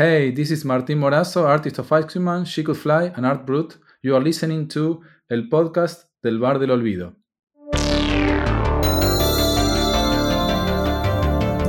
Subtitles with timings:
[0.00, 3.76] Hey, this is Martin Morazzo, artist of Iceman, She Could Fly, and Art Brut.
[4.00, 7.16] You are listening to El Podcast del Bar del Olvido.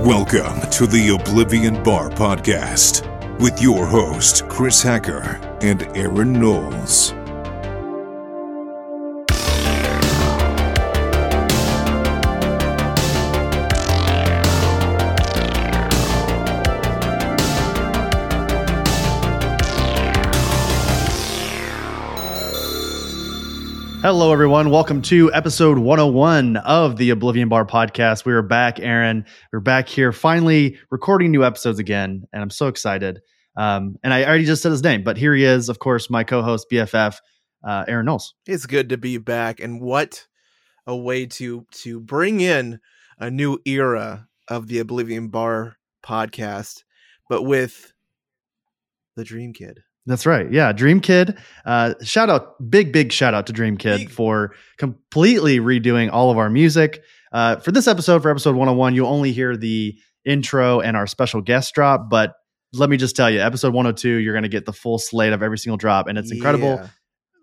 [0.05, 3.03] Welcome to the Oblivion Bar Podcast
[3.41, 7.13] with your host, Chris Hacker and Aaron Knowles.
[24.01, 24.71] Hello, everyone.
[24.71, 28.25] Welcome to episode 101 of the Oblivion Bar podcast.
[28.25, 29.25] We are back, Aaron.
[29.53, 33.21] We're back here finally recording new episodes again, and I'm so excited.
[33.55, 36.23] Um, and I already just said his name, but here he is, of course, my
[36.23, 37.17] co host, BFF,
[37.63, 38.33] uh, Aaron Knowles.
[38.47, 40.25] It's good to be back, and what
[40.87, 42.79] a way to to bring in
[43.19, 46.85] a new era of the Oblivion Bar podcast,
[47.29, 47.93] but with
[49.15, 49.83] the Dream Kid.
[50.05, 50.51] That's right.
[50.51, 50.71] Yeah.
[50.71, 51.37] Dream Kid.
[51.65, 56.37] Uh, shout out, big, big shout out to Dream Kid for completely redoing all of
[56.37, 57.03] our music.
[57.31, 61.41] Uh, for this episode, for episode 101, you'll only hear the intro and our special
[61.41, 62.09] guest drop.
[62.09, 62.33] But
[62.73, 65.43] let me just tell you, episode 102, you're going to get the full slate of
[65.43, 66.07] every single drop.
[66.07, 66.75] And it's incredible.
[66.75, 66.87] Yeah.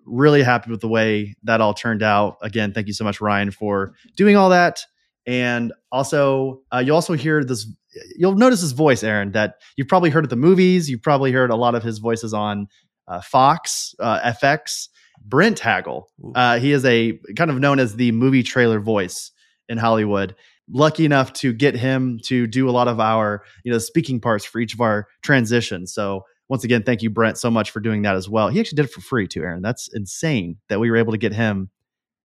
[0.04, 2.38] Really happy with the way that all turned out.
[2.42, 4.82] Again, thank you so much, Ryan, for doing all that.
[5.26, 7.66] And also, uh, you'll also hear this.
[8.16, 9.32] You'll notice his voice, Aaron.
[9.32, 10.88] That you've probably heard at the movies.
[10.88, 12.68] You've probably heard a lot of his voices on
[13.06, 14.88] uh, Fox, uh, FX.
[15.24, 16.08] Brent Hagel.
[16.34, 19.32] Uh, he is a kind of known as the movie trailer voice
[19.68, 20.34] in Hollywood.
[20.70, 24.44] Lucky enough to get him to do a lot of our, you know, speaking parts
[24.44, 25.92] for each of our transitions.
[25.92, 28.48] So once again, thank you, Brent, so much for doing that as well.
[28.48, 29.62] He actually did it for free too, Aaron.
[29.62, 31.70] That's insane that we were able to get him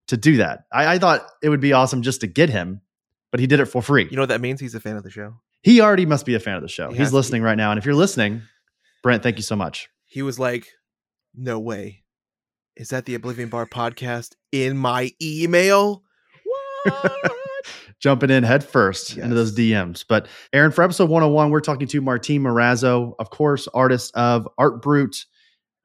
[0.07, 0.63] to do that.
[0.71, 2.81] I, I thought it would be awesome just to get him,
[3.31, 4.07] but he did it for free.
[4.09, 4.59] You know what that means?
[4.59, 5.35] He's a fan of the show.
[5.63, 6.91] He already must be a fan of the show.
[6.91, 7.71] He He's to listening right now.
[7.71, 8.43] And if you're listening,
[9.01, 9.89] Brent, thank you so much.
[10.05, 10.67] He was like,
[11.33, 12.03] "No way,
[12.75, 16.03] is that the Oblivion Bar podcast in my email?"
[16.83, 17.31] What?
[18.03, 20.03] jumping in head first into those DMs.
[20.07, 24.81] But Aaron, for episode 101, we're talking to Martin Morazzo, of course, artist of Art
[24.81, 25.15] Brut,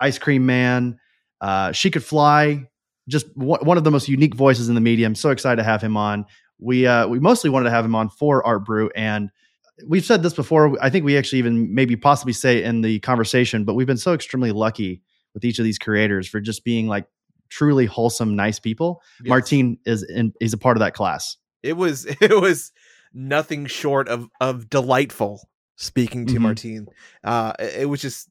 [0.01, 0.99] Ice Cream Man,
[1.41, 2.69] uh, She Could Fly,
[3.09, 5.15] just one one of the most unique voices in the medium.
[5.15, 6.27] So excited to have him on.
[6.59, 9.31] We uh, we mostly wanted to have him on for Art Brut, and
[9.87, 10.77] we've said this before.
[10.83, 14.13] I think we actually even maybe possibly say in the conversation, but we've been so
[14.15, 15.03] extremely lucky
[15.35, 17.07] with each of these creators for just being like
[17.51, 19.01] truly wholesome, nice people.
[19.23, 19.29] Yes.
[19.29, 21.37] Martin is in, he's a part of that class.
[21.63, 22.73] It was it was
[23.15, 26.39] nothing short of of delightful speaking to Mhm.
[26.43, 26.87] Martín.
[27.25, 28.29] Uh it was just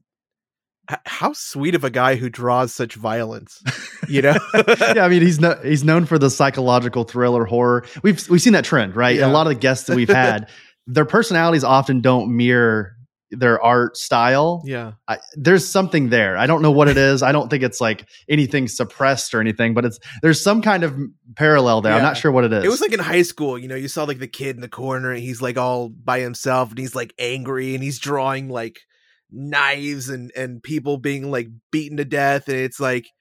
[1.05, 3.61] how sweet of a guy who draws such violence.
[4.07, 4.37] You know?
[4.95, 7.83] yeah, I mean he's no, he's known for the psychological thriller horror.
[8.03, 9.17] We've we've seen that trend, right?
[9.17, 9.27] Yeah.
[9.27, 10.47] A lot of the guests that we've had,
[10.87, 12.93] their personalities often don't mirror
[13.31, 14.61] their art style.
[14.65, 14.93] yeah.
[15.07, 16.37] I, there's something there.
[16.37, 17.21] I don't know what it is.
[17.21, 20.97] I don't think it's like anything suppressed or anything, but it's there's some kind of
[21.35, 21.93] parallel there.
[21.93, 22.63] I'm not sure what it is.
[22.63, 24.69] It was like in high school, you know, you saw like the kid in the
[24.69, 28.77] corner and he's like all by himself and he's like angry and he's drawing like
[29.29, 33.11] knives and and people being like beaten to death and it's like yeah.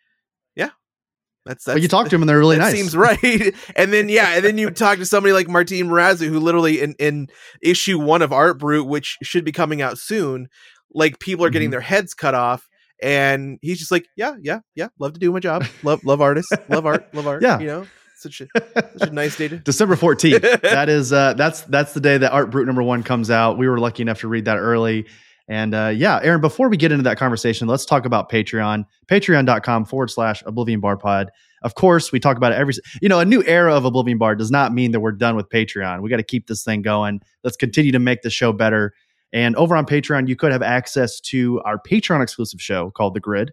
[1.47, 2.75] That's that's you talk to them and they're really that nice.
[2.75, 3.55] seems right.
[3.77, 6.95] and then yeah, and then you talk to somebody like Martin Morazzo, who literally in,
[6.99, 7.29] in
[7.63, 10.49] issue one of Art Brut, which should be coming out soon,
[10.93, 11.73] like people are getting Mhm.
[11.73, 12.69] their heads cut off.
[13.03, 14.89] And he's just like, yeah, yeah, yeah.
[14.99, 15.65] Love to do my job.
[15.83, 16.51] Love, love artists.
[16.69, 17.07] Love art.
[17.15, 17.43] Love art.
[17.43, 17.59] Yeah.
[17.61, 17.87] you know,
[18.17, 18.47] such a
[18.99, 19.57] such a nice day to.
[19.65, 20.63] December 14th.
[20.63, 23.59] that is uh that's that's the day that Art Brut number 1 comes out.
[23.59, 25.07] We were lucky enough to read that early.
[25.49, 28.85] And uh yeah, Aaron, before we get into that conversation, let's talk about Patreon.
[29.07, 31.31] Patreon.com forward slash Oblivion Bar Pod.
[31.63, 34.35] Of course, we talk about it every you know, a new era of Oblivion Bar
[34.35, 36.03] does not mean that we're done with Patreon.
[36.03, 37.21] We got to keep this thing going.
[37.45, 38.93] Let's continue to make the show better.
[39.33, 43.21] And over on Patreon, you could have access to our Patreon exclusive show called The
[43.21, 43.53] Grid.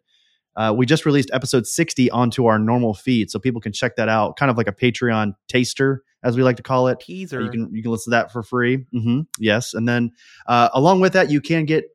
[0.55, 4.07] Uh, we just released episode 60 onto our normal feed, so people can check that
[4.07, 4.37] out.
[4.37, 6.99] Kind of like a Patreon taster, as we like to call it.
[6.99, 7.41] Teaser.
[7.41, 8.85] You can you can listen to that for free.
[8.91, 10.11] hmm Yes, and then
[10.47, 11.85] uh, along with that, you can get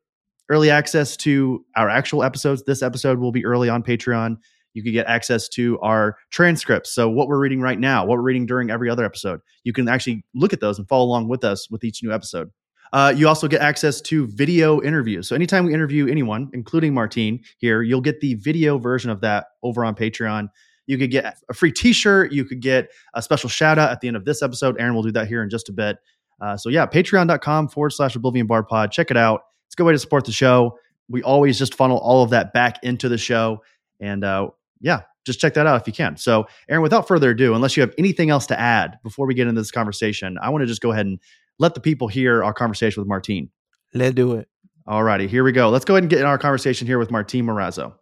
[0.51, 2.63] early access to our actual episodes.
[2.65, 4.37] This episode will be early on Patreon.
[4.75, 6.93] You can get access to our transcripts.
[6.93, 9.89] So what we're reading right now, what we're reading during every other episode, you can
[9.89, 12.51] actually look at those and follow along with us with each new episode.
[12.93, 15.29] Uh, you also get access to video interviews.
[15.29, 19.47] So anytime we interview anyone, including Martín here, you'll get the video version of that
[19.63, 20.49] over on Patreon.
[20.89, 22.33] You could get a free T-shirt.
[22.33, 24.81] You could get a special shout out at the end of this episode.
[24.81, 25.99] Aaron will do that here in just a bit.
[26.41, 28.91] Uh, so yeah, patreon.com forward slash Oblivion Bar Pod.
[28.91, 29.43] Check it out.
[29.67, 30.79] It's a good way to support the show.
[31.11, 33.63] We always just funnel all of that back into the show.
[34.01, 34.49] And uh,
[34.81, 36.17] yeah, just check that out if you can.
[36.17, 39.47] So, Aaron, without further ado, unless you have anything else to add before we get
[39.47, 41.19] into this conversation, I want to just go ahead and
[41.59, 43.51] let the people hear our conversation with Martín.
[43.93, 44.49] Let's do it.
[44.87, 45.69] All righty, here we go.
[45.69, 47.95] Let's go ahead and get in our conversation here with Martín Morazzo.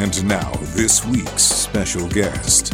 [0.00, 2.72] And now, this week's special guest.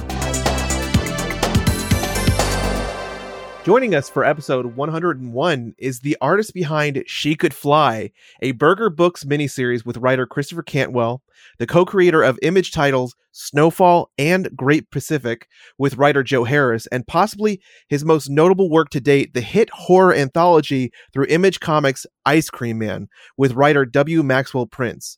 [3.64, 8.10] Joining us for episode 101 is the artist behind She Could Fly,
[8.42, 11.22] a Berger Books miniseries with writer Christopher Cantwell,
[11.58, 15.48] the co creator of image titles Snowfall and Great Pacific
[15.78, 20.12] with writer Joe Harris, and possibly his most notable work to date, the hit horror
[20.12, 24.22] anthology through Image Comics Ice Cream Man with writer W.
[24.22, 25.16] Maxwell Prince.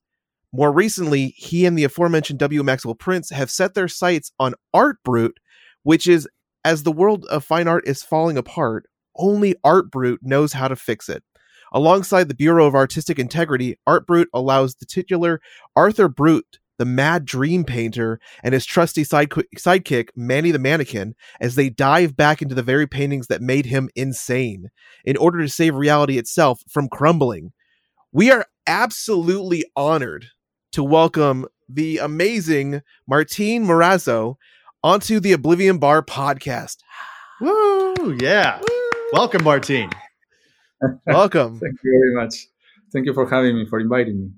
[0.52, 2.62] More recently, he and the aforementioned W.
[2.62, 5.32] Maxwell Prince have set their sights on Art Brut,
[5.82, 6.28] which is
[6.64, 10.74] as the world of fine art is falling apart, only Art Brut knows how to
[10.74, 11.22] fix it.
[11.72, 15.40] Alongside the Bureau of Artistic Integrity, Art Brut allows the titular
[15.76, 21.54] Arthur Brut, the mad dream painter, and his trusty side- sidekick, Manny the Mannequin, as
[21.54, 24.70] they dive back into the very paintings that made him insane
[25.04, 27.52] in order to save reality itself from crumbling.
[28.12, 30.26] We are absolutely honored
[30.72, 34.36] to welcome the amazing Martín Morazzo
[34.82, 36.78] onto the Oblivion Bar podcast.
[37.40, 38.16] Woo!
[38.20, 38.60] Yeah.
[39.12, 39.92] Welcome, Martín.
[41.06, 41.60] Welcome.
[41.60, 42.46] Thank you very much.
[42.92, 44.30] Thank you for having me, for inviting me.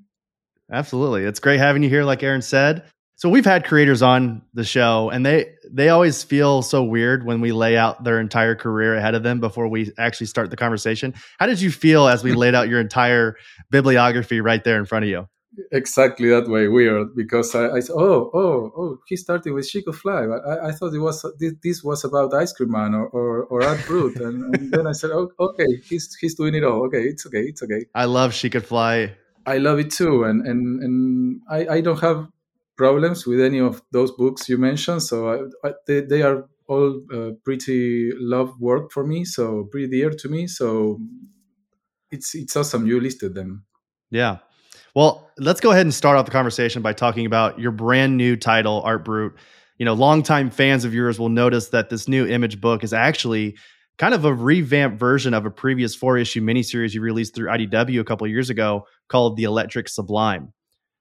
[0.71, 1.25] Absolutely.
[1.25, 2.85] It's great having you here, like Aaron said.
[3.17, 7.41] So we've had creators on the show and they they always feel so weird when
[7.41, 11.15] we lay out their entire career ahead of them before we actually start the conversation.
[11.41, 13.35] How did you feel as we laid out your entire
[13.71, 15.27] bibliography right there in front of you?
[15.73, 19.83] Exactly that way weird because I, I said, oh oh oh he started with She
[19.83, 20.27] Could Fly.
[20.27, 23.45] But I, I thought it was this, this, was about Ice Cream Man or or,
[23.45, 26.87] or Art Brut and, and, then I said oh, okay he's he's doing it all.
[26.87, 27.87] Okay it's okay it's okay.
[27.95, 29.15] I love She Could Fly.
[29.47, 30.25] I love it too.
[30.25, 32.29] And and and I, I don't have
[32.77, 35.03] problems with any of those books you mentioned.
[35.03, 39.89] So I, I, they, they are all uh, pretty love work for me so pretty
[39.89, 40.47] dear to me.
[40.47, 41.01] So
[42.11, 43.65] it's it's awesome you listed them.
[44.11, 44.39] Yeah
[44.95, 48.37] well, let's go ahead and start off the conversation by talking about your brand new
[48.37, 49.33] title, Art Brut.
[49.79, 53.57] You know, longtime fans of yours will notice that this new image book is actually
[53.99, 58.01] kind of a revamped version of a previous four issue miniseries you released through IDW
[58.01, 60.53] a couple years ago called The Electric Sublime.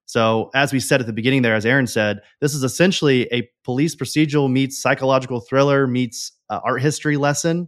[0.06, 3.50] So, as we said at the beginning there, as Aaron said, this is essentially a
[3.66, 7.68] police procedural meets psychological thriller meets uh, art history lesson.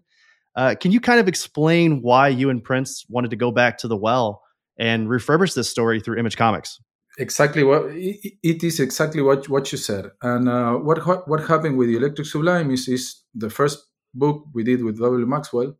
[0.56, 3.88] Uh, can you kind of explain why you and Prince wanted to go back to
[3.88, 4.42] the well
[4.79, 6.79] and refurbish this story through Image Comics.
[7.17, 8.79] Exactly what it is.
[8.79, 10.11] Exactly what what you said.
[10.21, 14.63] And uh, what what happened with the Electric Sublime is is the first book we
[14.63, 15.25] did with W.
[15.25, 15.77] Maxwell,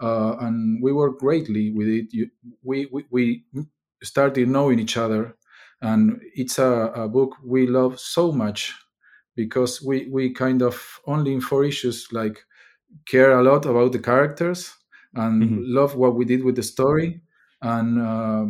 [0.00, 2.06] uh, and we worked greatly with it.
[2.12, 2.30] You,
[2.62, 3.44] we, we we
[4.02, 5.36] started knowing each other,
[5.82, 8.72] and it's a, a book we love so much
[9.34, 12.38] because we we kind of only in four issues like
[13.06, 14.72] care a lot about the characters
[15.14, 15.58] and mm-hmm.
[15.60, 17.20] love what we did with the story
[17.62, 18.46] and uh,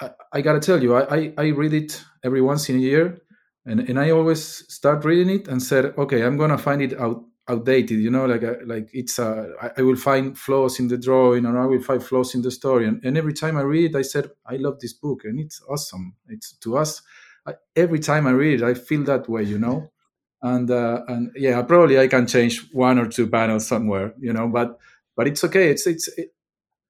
[0.00, 3.20] I, I, gotta tell you, I, I, I, read it every once in a year,
[3.66, 4.42] and, and I always
[4.72, 7.98] start reading it and said, okay, I'm gonna find it out outdated.
[7.98, 10.98] You know, like a, uh, like it's uh, I, I, will find flaws in the
[10.98, 12.86] drawing, or I will find flaws in the story.
[12.86, 15.60] And, and every time I read it, I said, I love this book, and it's
[15.68, 16.14] awesome.
[16.28, 17.02] It's to us.
[17.46, 19.42] I, every time I read it, I feel that way.
[19.42, 19.90] You know.
[20.44, 24.48] And uh, and yeah, probably I can change one or two panels somewhere, you know,
[24.48, 24.76] but
[25.16, 25.70] but it's okay.
[25.70, 26.34] It's it's it,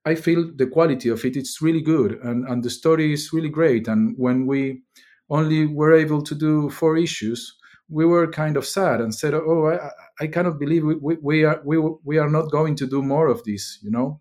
[0.04, 3.48] I feel the quality of it it's really good and, and the story is really
[3.48, 3.86] great.
[3.86, 4.82] And when we
[5.30, 7.56] only were able to do four issues,
[7.88, 9.90] we were kind of sad and said, "Oh, I,
[10.24, 13.28] I cannot believe we, we, we, are we, we are not going to do more
[13.28, 14.20] of this," you know,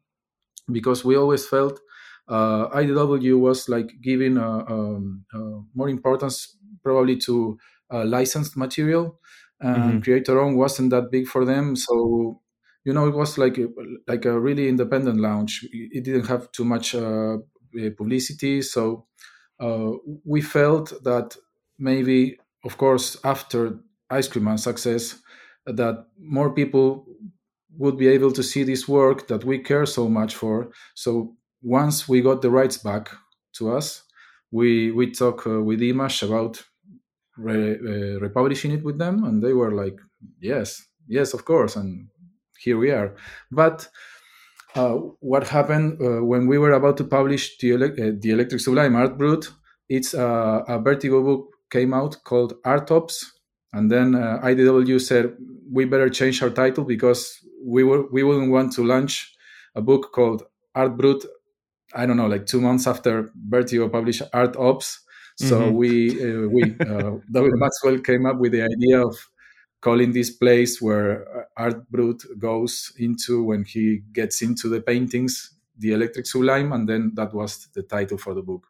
[0.71, 1.79] because we always felt
[2.27, 7.57] uh, IDW was like giving uh, um, uh, more importance probably to
[7.93, 9.19] uh, licensed material,
[9.59, 9.99] and mm-hmm.
[9.99, 11.75] creator own wasn't that big for them.
[11.75, 12.41] So
[12.83, 13.67] you know, it was like a,
[14.07, 15.65] like a really independent launch.
[15.71, 17.37] It didn't have too much uh,
[17.79, 19.07] eh, publicity, so
[19.59, 19.91] uh,
[20.25, 21.37] we felt that
[21.77, 25.21] maybe, of course, after Ice Cream Man success,
[25.65, 27.05] that more people
[27.77, 30.71] would be able to see this work that we care so much for.
[30.95, 33.09] So once we got the rights back
[33.53, 34.03] to us,
[34.51, 36.63] we we talked uh, with Image about
[37.37, 39.97] re, uh, republishing it with them, and they were like,
[40.39, 42.09] "Yes, yes, of course," and
[42.63, 43.15] here we are.
[43.51, 43.89] But
[44.75, 48.61] uh, what happened uh, when we were about to publish the, ele- uh, the Electric
[48.61, 49.49] Sublime Art Brut?
[49.89, 53.33] It's uh, a Vertigo book came out called Art Ops,
[53.73, 55.33] and then uh, IDW said
[55.69, 59.33] we better change our title because we were we wouldn't want to launch
[59.75, 60.43] a book called
[60.75, 61.25] Art Brut.
[61.93, 65.01] I don't know, like two months after Vertigo published Art Ops.
[65.35, 65.75] So mm-hmm.
[65.75, 65.91] we
[66.23, 66.63] uh, we
[67.31, 67.55] W.
[67.57, 69.17] Maxwell came up with the idea of
[69.81, 75.55] calling this place where uh, Art Brut goes into when he gets into the paintings
[75.81, 78.67] the Electric Sublime, and then that was the title for the book.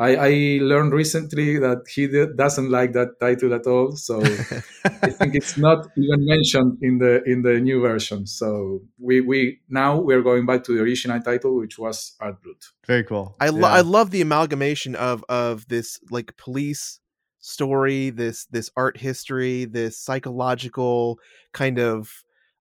[0.00, 4.20] I, I learned recently that he doesn't like that title at all, so
[4.84, 8.26] I think it's not even mentioned in the in the new version.
[8.26, 12.62] So we we now we're going back to the original title, which was Art Brut.
[12.86, 13.34] Very cool.
[13.40, 13.74] I lo- yeah.
[13.74, 17.00] I love the amalgamation of of this like police
[17.48, 21.18] story, this this art history, this psychological
[21.52, 22.12] kind of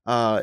[0.05, 0.41] uh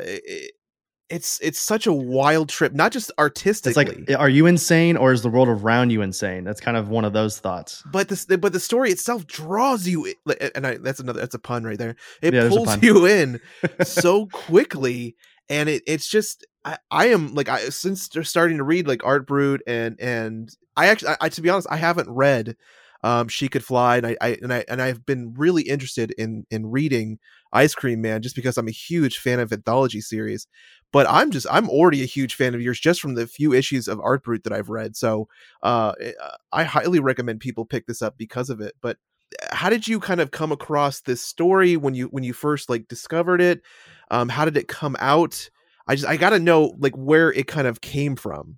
[1.09, 3.83] it's it's such a wild trip, not just artistically.
[3.83, 6.43] It's like, are you insane, or is the world around you insane?
[6.43, 7.83] That's kind of one of those thoughts.
[7.91, 10.13] But this, but the story itself draws you,
[10.55, 11.95] and I, that's another that's a pun right there.
[12.21, 13.39] It yeah, pulls you in
[13.83, 15.15] so quickly,
[15.47, 19.27] and it it's just I, I am like I since starting to read like Art
[19.27, 22.57] Brut and and I actually I, I to be honest I haven't read
[23.05, 26.45] um, she could fly and I, I, and I and I've been really interested in
[26.49, 27.19] in reading
[27.53, 30.47] Ice Cream Man just because I'm a huge fan of anthology series
[30.95, 33.89] but I'm just I'm already a huge fan of yours just from the few issues
[33.89, 34.95] of Art Brut that I've read.
[34.95, 35.27] So
[35.61, 36.13] uh, eh,
[36.53, 38.75] I highly recommend people pick this up because of it.
[38.81, 38.95] But
[39.41, 42.69] eh, how did you kind of come across this story when you when you first
[42.69, 43.61] like discovered it?
[44.09, 45.49] Um, how did it come out?
[45.85, 48.57] I just I got to know like where it kind of came from.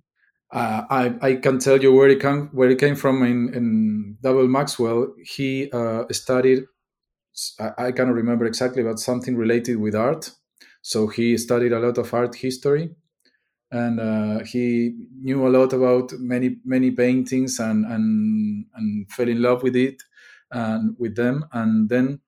[0.50, 4.16] Uh, I I can tell you where it came where it came from in in
[4.22, 5.14] Double Maxwell.
[5.22, 6.64] He uh, studied.
[7.60, 10.32] I, I cannot remember exactly, but something related with art
[10.82, 12.90] so he studied a lot of art history,
[13.72, 19.42] and uh, he knew a lot about many many paintings and and and fell in
[19.42, 20.02] love with it
[20.52, 21.44] and with them.
[21.52, 22.20] And then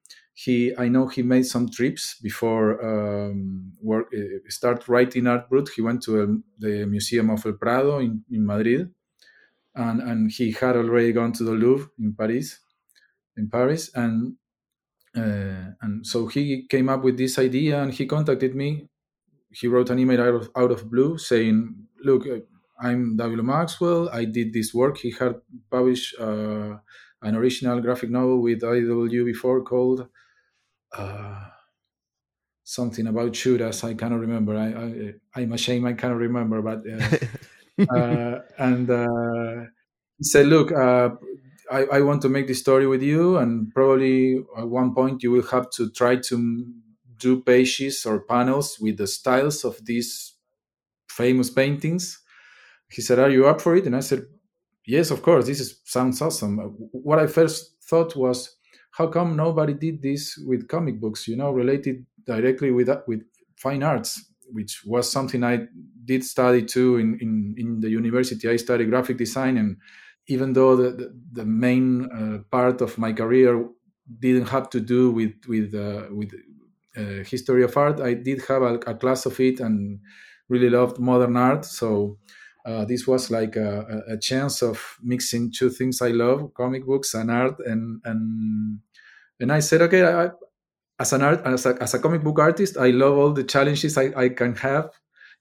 [0.44, 5.68] he, I know he made some trips before um, work uh, start writing Art Brut.
[5.76, 8.90] He went to um, the Museum of El Prado in, in Madrid,
[9.74, 12.58] and and he had already gone to the Louvre in Paris,
[13.36, 14.36] in Paris, and
[15.14, 18.88] uh, and so he came up with this idea and he contacted me.
[19.52, 22.38] He wrote an email out of, out of blue saying, Look, uh,
[22.80, 23.42] I'm W.
[23.42, 24.08] Maxwell.
[24.08, 24.98] I did this work.
[24.98, 25.34] He had
[25.70, 26.78] published uh,
[27.20, 30.08] an original graphic novel with IDW before called
[30.96, 31.44] uh,
[32.64, 33.84] something about shooters.
[33.84, 34.56] I cannot remember.
[34.56, 36.62] I, I, am ashamed I cannot remember.
[36.62, 36.82] But
[37.90, 38.88] uh, uh, and
[40.18, 40.72] he said, Look,
[41.70, 45.30] I, I want to make this story with you, and probably at one point you
[45.30, 46.66] will have to try to
[47.16, 50.34] do pages or panels with the styles of these
[51.08, 52.20] famous paintings.
[52.90, 54.24] He said, "Are you up for it?" And I said,
[54.84, 55.46] "Yes, of course.
[55.46, 56.58] This is, sounds awesome."
[56.90, 58.56] What I first thought was,
[58.90, 61.28] how come nobody did this with comic books?
[61.28, 63.22] You know, related directly with with
[63.56, 65.66] fine arts, which was something I
[66.04, 68.48] did study too in in, in the university.
[68.48, 69.76] I studied graphic design and
[70.26, 73.66] even though the, the, the main uh, part of my career
[74.18, 76.32] didn't have to do with with uh, with
[76.96, 80.00] uh, history of art, I did have a, a, class of it and
[80.48, 81.64] really loved modern art.
[81.64, 82.18] So
[82.64, 87.14] uh, this was like a, a, chance of mixing two things I love: comic books
[87.14, 87.58] and art.
[87.64, 88.80] And and
[89.40, 90.30] and I said, okay, I,
[90.98, 93.96] as an art as a, as a comic book artist, I love all the challenges
[93.96, 94.90] I, I can have.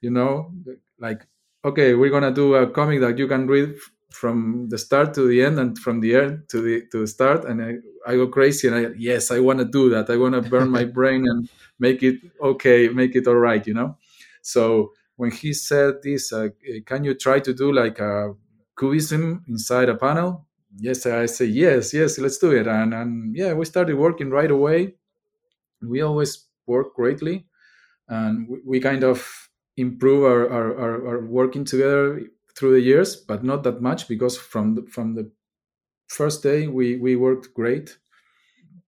[0.01, 0.53] You know,
[0.99, 1.27] like
[1.65, 3.75] okay, we're gonna do a comic that you can read
[4.11, 7.45] from the start to the end and from the end to the to the start
[7.45, 7.75] and I,
[8.07, 10.69] I go crazy and I yes I want to do that I want to burn
[10.69, 11.47] my brain and
[11.79, 13.97] make it okay make it all right you know
[14.41, 16.47] so when he said this uh,
[16.85, 18.33] can you try to do like a
[18.79, 20.47] cubism inside a panel?
[20.77, 22.67] Yes I say yes yes let's do it.
[22.67, 24.95] And and yeah we started working right away.
[25.81, 27.47] We always work greatly
[28.07, 32.21] and we, we kind of improve our, our, our, our working together
[32.55, 35.29] through the years, but not that much because from the, from the
[36.07, 37.97] first day we we worked great.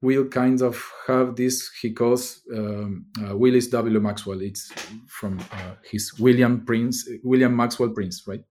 [0.02, 4.00] We'll kind of have this he calls um, uh, Willis W.
[4.00, 4.42] Maxwell.
[4.42, 4.72] It's
[5.08, 8.44] from uh, his William Prince, William Maxwell Prince, right?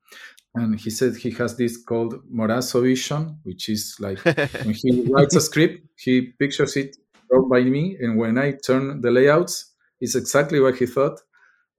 [0.54, 5.37] And he said he has this called Morazzo vision, which is like when he writes
[5.37, 6.97] a script, he pictures it
[7.28, 11.21] drawn by me, and when I turn the layouts, it's exactly what he thought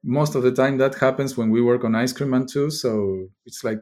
[0.04, 3.28] most of the time that happens when we work on ice cream man too so
[3.46, 3.82] it's like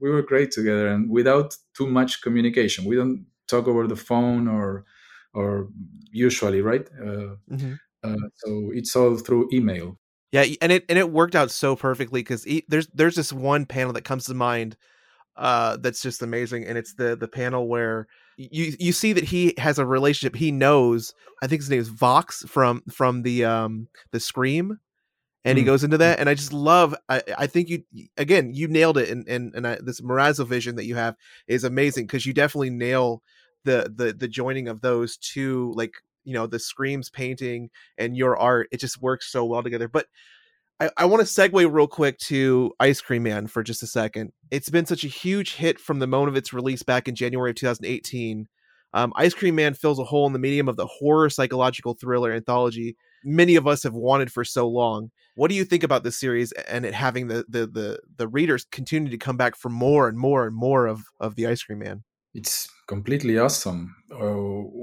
[0.00, 4.46] we work great together and without too much communication we don't talk over the phone
[4.48, 4.84] or
[5.34, 5.68] or
[6.10, 7.74] usually right uh, mm-hmm.
[8.02, 9.98] uh, so it's all through email
[10.32, 13.92] yeah and it and it worked out so perfectly because there's there's this one panel
[13.92, 14.76] that comes to mind
[15.36, 19.54] uh that's just amazing and it's the the panel where you you see that he
[19.58, 21.12] has a relationship he knows
[21.42, 24.78] i think his name is vox from from the um the scream
[25.44, 25.58] and mm.
[25.58, 27.82] he goes into that and i just love i, I think you
[28.16, 31.16] again you nailed it and and, and I, this morazzo vision that you have
[31.48, 33.22] is amazing because you definitely nail
[33.64, 35.92] the the the joining of those two like
[36.24, 40.06] you know the screams painting and your art it just works so well together but
[40.80, 44.32] I, I want to segue real quick to Ice Cream Man for just a second.
[44.50, 47.50] It's been such a huge hit from the moment of its release back in January
[47.50, 48.48] of 2018.
[48.92, 52.32] Um, Ice Cream Man fills a hole in the medium of the horror psychological thriller
[52.32, 55.10] anthology many of us have wanted for so long.
[55.34, 58.66] What do you think about this series and it having the the the, the readers
[58.70, 61.80] continue to come back for more and more and more of of the Ice Cream
[61.80, 62.04] Man?
[62.34, 63.96] It's completely awesome.
[64.10, 64.34] Uh,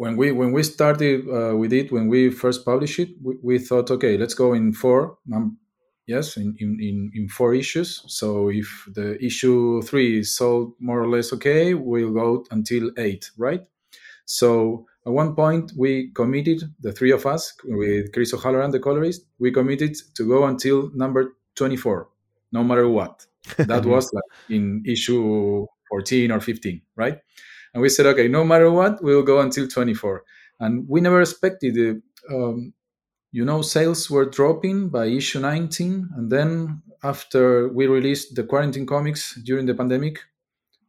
[0.01, 3.59] when we when we started uh, with it, when we first published it, we, we
[3.59, 5.17] thought, okay, let's go in four.
[5.33, 5.57] Um,
[6.07, 8.03] yes, in, in, in four issues.
[8.07, 13.29] So if the issue three is sold more or less okay, we'll go until eight,
[13.37, 13.61] right?
[14.25, 19.25] So at one point, we committed, the three of us, with Chris O'Halloran, the colorist,
[19.39, 22.07] we committed to go until number 24,
[22.51, 23.25] no matter what.
[23.57, 27.19] That was like in issue 14 or 15, right?
[27.73, 30.23] And we said, okay, no matter what, we'll go until 24.
[30.59, 31.97] And we never expected it.
[32.33, 32.73] Um,
[33.31, 36.09] you know, sales were dropping by issue 19.
[36.15, 40.19] And then after we released the quarantine comics during the pandemic,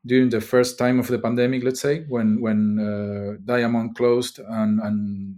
[0.07, 4.81] during the first time of the pandemic, let's say, when when uh, Diamond closed and
[4.81, 5.37] and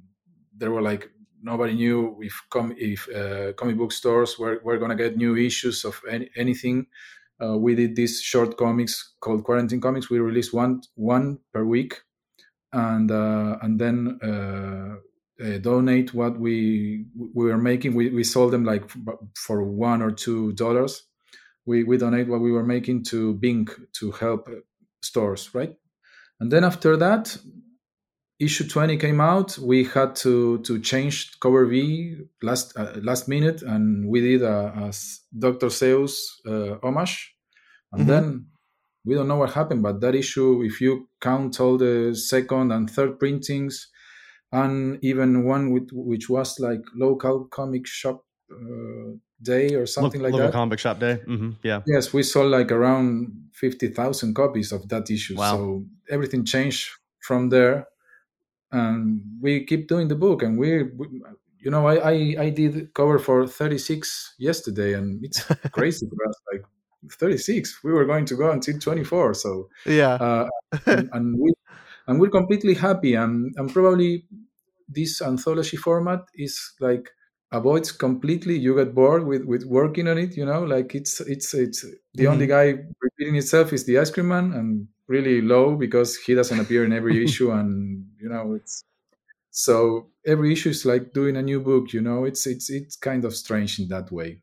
[0.57, 1.11] there were like
[1.43, 5.37] nobody knew if com- if uh, comic book stores were, were going to get new
[5.37, 6.87] issues of any, anything.
[7.43, 10.11] Uh, we did these short comics called quarantine comics.
[10.11, 12.01] We released one one per week,
[12.73, 14.97] and uh, and then uh,
[15.45, 17.95] uh, donate what we we were making.
[17.95, 18.85] We, we sold them like
[19.37, 21.03] for one or two dollars
[21.67, 24.49] we, we donate what we were making to Binc to help
[25.03, 25.75] stores, right?
[26.41, 27.37] And then after that,
[28.39, 29.59] issue 20 came out.
[29.59, 34.91] We had to to change cover V last uh, last minute, and we did a,
[34.91, 34.93] a
[35.39, 36.15] Doctor Seuss
[36.47, 37.35] uh, homage.
[37.93, 38.11] And mm-hmm.
[38.11, 38.47] then
[39.05, 42.91] we don't know what happened, but that issue, if you count all the second and
[42.91, 43.89] third printings,
[44.51, 49.13] and even one with, which was like local comic shop uh,
[49.43, 50.53] day or something Look, like local that.
[50.53, 51.21] comic shop day.
[51.27, 51.51] Mm-hmm.
[51.63, 51.83] Yeah.
[51.87, 55.37] Yes, we sold like around fifty thousand copies of that issue.
[55.37, 55.57] Wow.
[55.57, 56.89] So everything changed
[57.21, 57.87] from there,
[58.75, 60.43] and we keep doing the book.
[60.43, 61.07] And we, we
[61.61, 62.15] you know, I, I
[62.47, 66.37] I did cover for thirty six yesterday, and it's crazy for us.
[66.53, 66.65] Like
[67.13, 69.35] thirty six, we were going to go until twenty four.
[69.35, 70.49] So yeah, uh,
[70.87, 71.53] and, and we
[72.07, 73.15] and we're completely happy.
[73.15, 74.27] And and probably
[74.89, 77.09] this anthology format is like
[77.53, 81.55] avoids completely you get bored with with working on it you know like it's it's
[81.55, 82.33] it's the mm-hmm.
[82.33, 86.61] only guy repeating itself is the ice cream man and really low because he doesn't
[86.61, 88.85] appear in every issue and you know it's
[89.51, 92.25] so every issue is like doing a new book you know?
[92.25, 94.41] It's it's it's kind of strange in that way.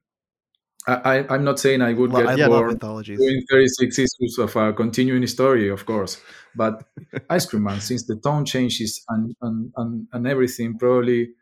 [0.88, 4.74] I, I am not saying I would get I bored doing 36 issues of a
[4.74, 6.20] continuing story, of course.
[6.56, 6.84] But
[7.30, 11.34] Ice Cream Man, since the tone changes and, and, and, and everything, probably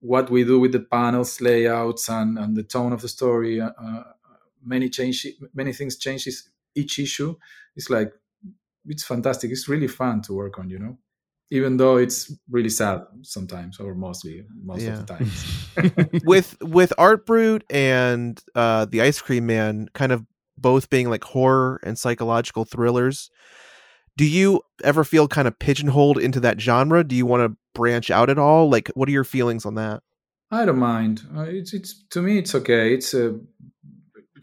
[0.00, 3.70] what we do with the panels layouts and, and the tone of the story uh,
[3.70, 4.02] uh
[4.64, 7.36] many change many things changes each issue.
[7.74, 8.12] It's like
[8.88, 9.50] it's fantastic.
[9.50, 10.98] It's really fun to work on you know
[11.50, 14.90] even though it's really sad sometimes or mostly most yeah.
[14.90, 20.26] of the times with with art brut and uh the ice cream man kind of
[20.58, 23.30] both being like horror and psychological thrillers
[24.18, 27.04] do you ever feel kind of pigeonholed into that genre?
[27.04, 28.68] Do you want to branch out at all?
[28.68, 30.02] Like what are your feelings on that?
[30.50, 31.22] I don't mind.
[31.34, 32.94] Uh, it's it's to me it's okay.
[32.94, 33.32] It's a uh,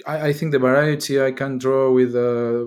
[0.08, 2.66] I, I think the variety i can draw with uh,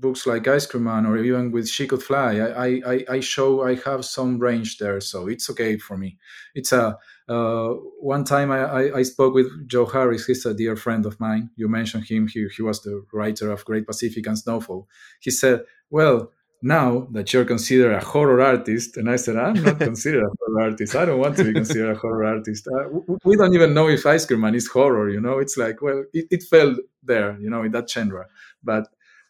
[0.00, 3.62] books like ice cream man or even with she could fly I, I i show
[3.62, 6.18] i have some range there so it's okay for me.
[6.54, 10.74] It's a uh, one time I, I, I, spoke with joe harris he's a dear
[10.74, 11.50] friend of mine.
[11.54, 14.88] You mentioned him he, he was the writer of great pacific and snowfall.
[15.20, 15.60] He said
[15.90, 16.32] well
[16.62, 20.62] now that you're considered a horror artist and i said i'm not considered a horror
[20.62, 20.94] artist.
[20.94, 22.68] I don't want to be considered a horror artist.
[22.68, 25.38] Uh, we don't even know if ice cream man is horror you know?
[25.38, 28.26] It's like well it, it fell there you know in that genre.
[28.62, 28.88] But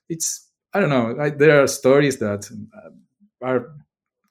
[0.08, 1.16] it's i don't know.
[1.20, 2.90] I, there are stories that uh,
[3.42, 3.72] are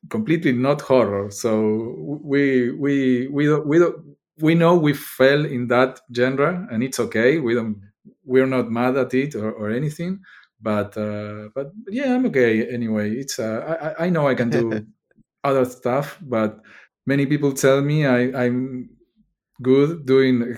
[0.10, 1.32] completely not horror.
[1.32, 7.00] So we we we we don't, we know we fell in that genre and it's
[7.00, 7.40] okay.
[7.40, 7.82] We don't
[8.24, 10.22] we're not mad at it or, or anything
[10.62, 13.12] but uh, but yeah, I'm okay anyway.
[13.16, 14.86] It's uh, I I know I can do
[15.44, 16.60] other stuff, but
[17.06, 18.90] many people tell me I I'm
[19.62, 20.56] good doing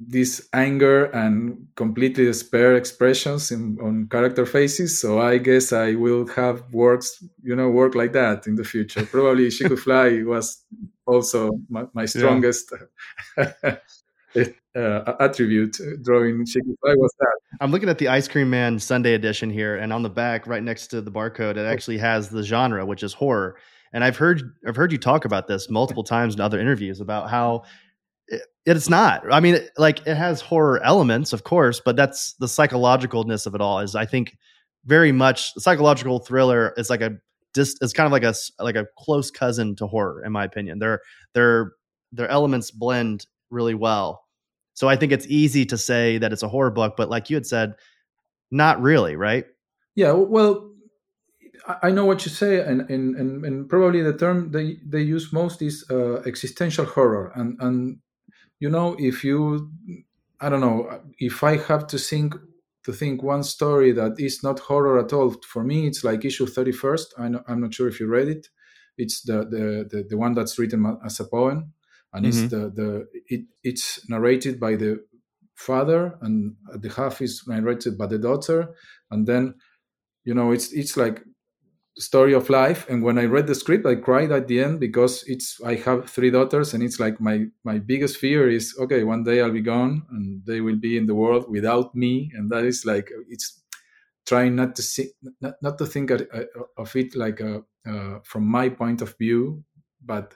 [0.00, 4.98] this anger and completely despair expressions in, on character faces.
[4.98, 9.04] So I guess I will have works, you know, work like that in the future.
[9.04, 10.64] Probably She Could Fly was
[11.06, 12.72] also my, my strongest
[13.36, 14.46] yeah.
[14.74, 17.36] uh, attribute drawing She Could Fly was that.
[17.60, 20.62] I'm looking at the Ice Cream Man Sunday edition here, and on the back, right
[20.62, 23.56] next to the barcode, it actually has the genre, which is horror.
[23.92, 27.28] And I've heard I've heard you talk about this multiple times in other interviews about
[27.28, 27.64] how it,
[28.66, 29.22] it's not.
[29.32, 33.60] I mean, like it has horror elements, of course, but that's the psychologicalness of it
[33.60, 33.80] all.
[33.80, 34.36] Is I think
[34.84, 37.16] very much psychological thriller is like a
[37.54, 40.78] just it's kind of like a like a close cousin to horror, in my opinion.
[40.78, 41.00] Their
[41.34, 41.72] their
[42.12, 44.24] their elements blend really well.
[44.74, 47.36] So I think it's easy to say that it's a horror book, but like you
[47.36, 47.74] had said,
[48.50, 49.44] not really, right?
[49.94, 50.70] Yeah, well,
[51.82, 55.32] I know what you say, and and, and, and probably the term they, they use
[55.32, 57.98] most is uh, existential horror, and and
[58.60, 59.70] you know if you,
[60.40, 62.34] I don't know, if I have to think
[62.84, 66.46] to think one story that is not horror at all for me, it's like issue
[66.46, 67.14] thirty first.
[67.18, 68.48] I'm not sure if you read it.
[68.96, 71.72] It's the the the, the one that's written as a poem,
[72.12, 72.44] and mm-hmm.
[72.44, 75.04] it's the the it it's narrated by the
[75.54, 78.74] father, and the half is narrated by the daughter,
[79.10, 79.54] and then
[80.24, 81.22] you know it's it's like
[82.00, 85.22] story of life and when i read the script i cried at the end because
[85.26, 89.22] it's i have three daughters and it's like my my biggest fear is okay one
[89.22, 92.64] day i'll be gone and they will be in the world without me and that
[92.64, 93.62] is like it's
[94.26, 95.10] trying not to see
[95.40, 96.26] not, not to think of,
[96.78, 99.62] of it like a, uh, from my point of view
[100.04, 100.34] but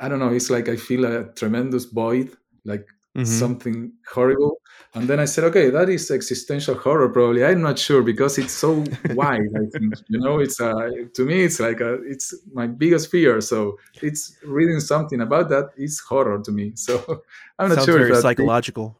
[0.00, 2.30] i don't know it's like i feel a tremendous void
[2.64, 2.86] like
[3.16, 3.24] mm-hmm.
[3.24, 4.60] something horrible.
[4.94, 7.08] And then I said, okay, that is existential horror.
[7.08, 9.48] Probably I'm not sure because it's so wide.
[9.54, 13.40] I think you know, it's uh, to me, it's like a, it's my biggest fear.
[13.40, 16.72] So it's reading something about that is horror to me.
[16.86, 17.22] So
[17.58, 17.98] I'm not Sounds sure.
[17.98, 18.98] Very if psychological.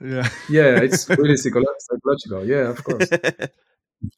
[0.00, 2.44] Yeah, yeah, it's really psychological.
[2.46, 3.08] Yeah, of course.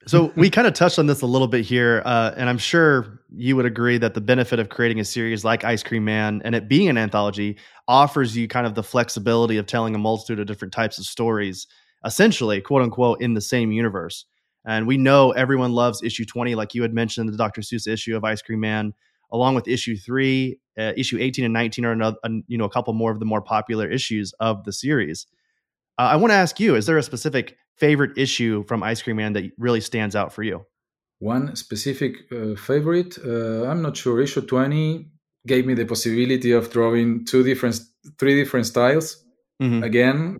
[0.06, 3.20] so we kind of touched on this a little bit here, uh, and I'm sure
[3.36, 6.54] you would agree that the benefit of creating a series like Ice Cream Man and
[6.54, 10.46] it being an anthology offers you kind of the flexibility of telling a multitude of
[10.46, 11.66] different types of stories,
[12.04, 14.24] essentially, quote unquote, in the same universe.
[14.64, 17.60] And we know everyone loves issue 20, like you had mentioned, the Dr.
[17.60, 18.94] Seuss issue of Ice Cream Man,
[19.30, 22.70] along with issue three, uh, issue 18 and 19 are another, uh, you know, a
[22.70, 25.26] couple more of the more popular issues of the series.
[25.98, 29.16] Uh, I want to ask you: Is there a specific favorite issue from Ice Cream
[29.16, 30.64] Man that really stands out for you?
[31.18, 34.20] One specific uh, favorite, uh, I'm not sure.
[34.20, 35.08] Issue 20
[35.46, 37.80] gave me the possibility of drawing two different,
[38.18, 39.24] three different styles.
[39.62, 39.82] Mm-hmm.
[39.82, 40.38] Again,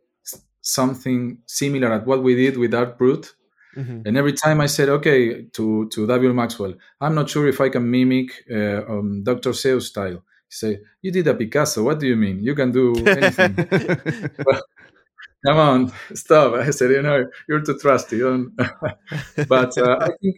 [0.61, 3.33] something similar at what we did with Art Brut.
[3.77, 4.03] Mm-hmm.
[4.05, 6.33] And every time I said, okay, to, to W.
[6.35, 9.51] Maxwell, I'm not sure if I can mimic uh, um, Dr.
[9.51, 10.23] Seuss style.
[10.49, 11.85] He said, you did a Picasso.
[11.85, 12.41] What do you mean?
[12.41, 13.55] You can do anything.
[15.47, 16.55] come on, stop.
[16.55, 18.21] I said, you know, you're too trusty.
[19.49, 20.37] but uh, I think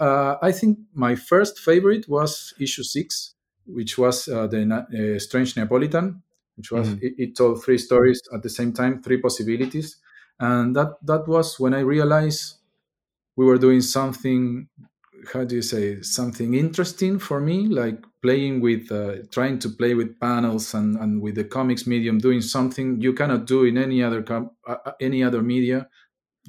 [0.00, 3.34] uh, I think my first favorite was issue six,
[3.66, 6.22] which was uh, the uh, Strange Neapolitan,
[6.56, 7.06] which was mm-hmm.
[7.06, 9.98] it, it, told three stories at the same time, three possibilities,
[10.38, 12.54] and that that was when I realized
[13.36, 14.68] we were doing something.
[15.34, 19.92] How do you say something interesting for me, like playing with, uh, trying to play
[19.92, 24.02] with panels and, and with the comics medium, doing something you cannot do in any
[24.02, 25.86] other com- uh, uh any other media,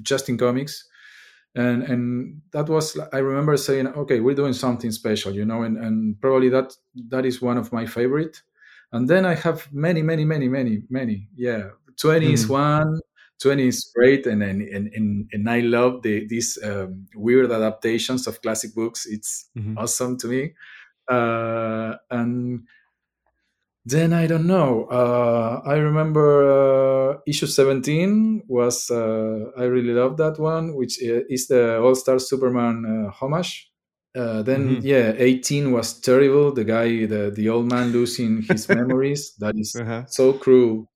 [0.00, 0.88] just in comics
[1.54, 5.76] and and that was i remember saying okay we're doing something special you know and,
[5.76, 6.72] and probably that
[7.08, 8.42] that is one of my favorite
[8.92, 11.68] and then i have many many many many many yeah
[12.00, 12.32] 20 mm.
[12.32, 12.98] is one
[13.42, 18.40] 20 is great and and and, and i love the these um, weird adaptations of
[18.40, 19.76] classic books it's mm-hmm.
[19.76, 20.54] awesome to me
[21.08, 22.66] uh, and
[23.84, 24.84] then I don't know.
[24.84, 31.48] Uh, I remember uh, issue 17 was, uh, I really love that one, which is
[31.48, 33.68] the All Star Superman uh, homage.
[34.14, 34.86] Uh, then, mm-hmm.
[34.86, 36.52] yeah, 18 was terrible.
[36.52, 39.34] The guy, the, the old man losing his memories.
[39.38, 40.04] That is uh-huh.
[40.06, 40.88] so cruel.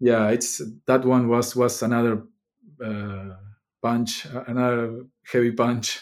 [0.00, 2.24] Yeah, it's that one was was another
[2.84, 3.36] uh,
[3.80, 6.00] punch, another heavy punch.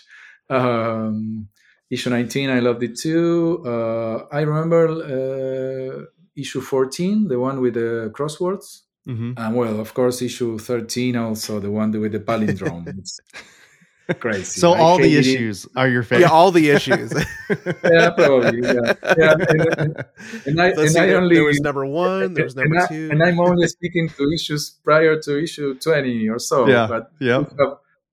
[0.49, 1.49] Um,
[1.91, 6.05] issue 19 i loved it too uh, i remember uh,
[6.41, 8.83] issue 14, the one with the crosswords.
[9.09, 9.33] Mm-hmm.
[9.37, 12.87] And well, of course, issue 13, also the one with the palindrome.
[12.99, 13.21] it's
[14.21, 14.61] crazy.
[14.61, 15.71] So I all the issues it.
[15.77, 16.27] are your favorite.
[16.27, 17.13] Yeah, all the issues.
[17.85, 18.61] yeah, probably.
[18.63, 19.35] Yeah, yeah.
[19.49, 20.05] And, and,
[20.47, 23.13] and I, and I only there was number one, there was number and two, I,
[23.13, 26.69] and I'm only speaking to issues prior to issue 20 or so.
[26.69, 27.39] Yeah, but yeah.
[27.39, 27.67] We,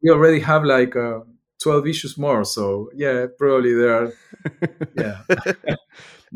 [0.03, 1.19] we already have like uh,
[1.61, 2.43] 12 issues more.
[2.45, 4.13] So yeah, probably there are.
[4.97, 5.21] Yeah.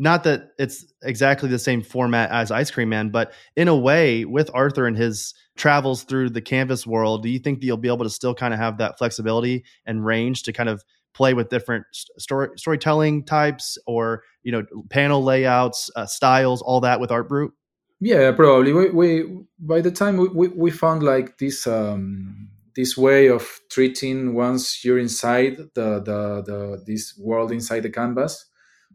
[0.02, 4.24] Not that it's exactly the same format as Ice Cream Man, but in a way,
[4.24, 7.86] with Arthur and his travels through the canvas world, do you think that you'll be
[7.86, 10.82] able to still kind of have that flexibility and range to kind of
[11.14, 11.84] play with different
[12.18, 17.52] story storytelling types or you know panel layouts, uh, styles, all that with Art Brut?
[18.00, 18.72] Yeah, probably.
[18.72, 23.48] We, we by the time we, we, we found like this um, this way of
[23.70, 28.46] treating once you're inside the the, the this world inside the canvas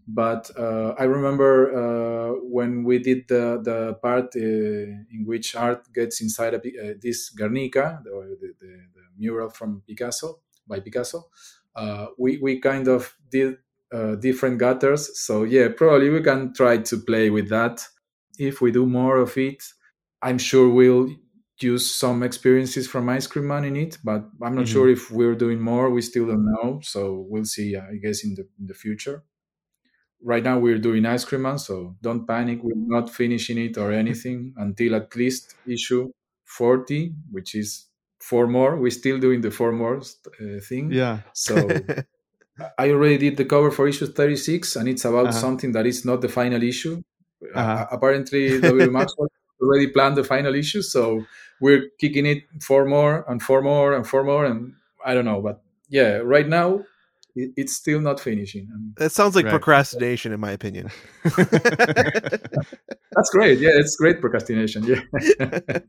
[0.07, 5.91] but uh, I remember uh, when we did the, the part uh, in which art
[5.93, 8.77] gets inside a, uh, this Guernica, the, the, the,
[9.19, 11.27] mural from Picasso by Picasso.
[11.75, 13.57] Uh, we we kind of did
[13.91, 17.83] uh, different gutters, so yeah, probably we can try to play with that.
[18.37, 19.63] If we do more of it,
[20.21, 21.09] I'm sure we'll
[21.59, 24.73] use some experiences from Ice Cream Man in it, but I'm not mm-hmm.
[24.73, 25.89] sure if we're doing more.
[25.89, 27.75] We still don't know, so we'll see.
[27.75, 29.23] I guess in the in the future
[30.23, 32.59] right now we're doing ice cream man so don't panic.
[32.63, 36.11] We're not finishing it or anything until at least issue
[36.45, 37.87] 40 which is
[38.19, 38.77] four more.
[38.77, 40.91] We're still doing the four more uh, thing.
[40.91, 41.19] Yeah.
[41.33, 41.55] So
[42.79, 45.39] i already did the cover for issue 36 and it's about uh-huh.
[45.39, 47.03] something that is not the final issue.
[47.43, 47.71] Uh, uh-huh.
[47.71, 48.89] uh, apparently w.
[48.89, 49.27] Maxwell
[49.61, 51.23] already planned the final issue so
[51.59, 55.41] we're kicking it four more and four more and four more and i don't know
[55.41, 56.83] but yeah right now
[57.37, 58.67] it's still not finishing.
[58.97, 59.51] That sounds like right.
[59.51, 60.89] procrastination, in my opinion.
[61.23, 61.39] That's
[63.31, 63.59] great.
[63.59, 64.83] Yeah, it's great procrastination.
[64.83, 65.01] Yeah.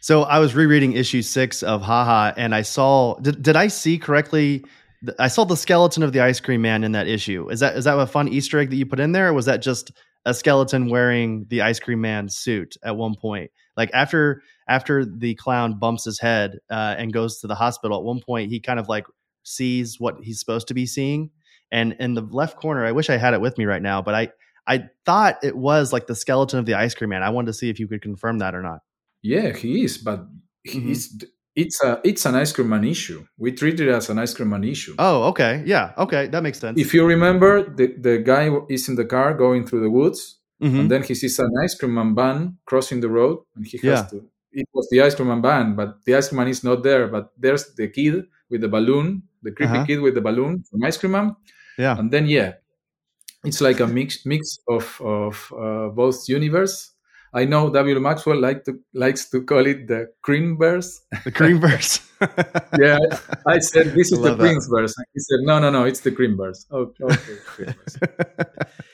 [0.00, 3.16] so I was rereading issue six of Haha, and I saw.
[3.16, 4.64] Did, did I see correctly?
[5.18, 7.48] I saw the skeleton of the ice cream man in that issue.
[7.50, 9.46] Is that is that a fun Easter egg that you put in there, or was
[9.46, 9.90] that just
[10.24, 13.50] a skeleton wearing the ice cream man suit at one point?
[13.76, 18.04] Like after after the clown bumps his head uh, and goes to the hospital, at
[18.04, 19.04] one point he kind of like
[19.44, 21.30] sees what he's supposed to be seeing.
[21.70, 24.14] And in the left corner, I wish I had it with me right now, but
[24.14, 24.28] I
[24.66, 27.22] I thought it was like the skeleton of the ice cream man.
[27.22, 28.80] I wanted to see if you could confirm that or not.
[29.22, 30.26] Yeah, he is, but
[30.62, 31.28] he's mm-hmm.
[31.56, 33.26] it's a it's an ice cream man issue.
[33.38, 34.94] We treat it as an ice cream man issue.
[34.98, 36.80] Oh, okay, yeah, okay, that makes sense.
[36.80, 40.80] If you remember, the the guy is in the car going through the woods, mm-hmm.
[40.80, 44.00] and then he sees an ice cream man van crossing the road, and he has
[44.00, 44.06] yeah.
[44.10, 44.28] to.
[44.52, 47.08] It was the ice cream man van, but the ice cream man is not there.
[47.08, 49.86] But there's the kid with the balloon the creepy uh-huh.
[49.86, 51.36] kid with the balloon from Ice Cream Man.
[51.78, 52.54] Yeah, and then yeah,
[53.44, 56.90] it's like a mix mix of of uh, both universe.
[57.32, 57.98] I know W.
[57.98, 61.02] Maxwell like to likes to call it the cream verse.
[61.24, 62.00] The cream verse.
[62.78, 62.98] yeah,
[63.46, 64.94] I said this is the cream verse.
[65.12, 66.66] He said no, no, no, it's the cream verse.
[66.70, 67.74] Okay, okay.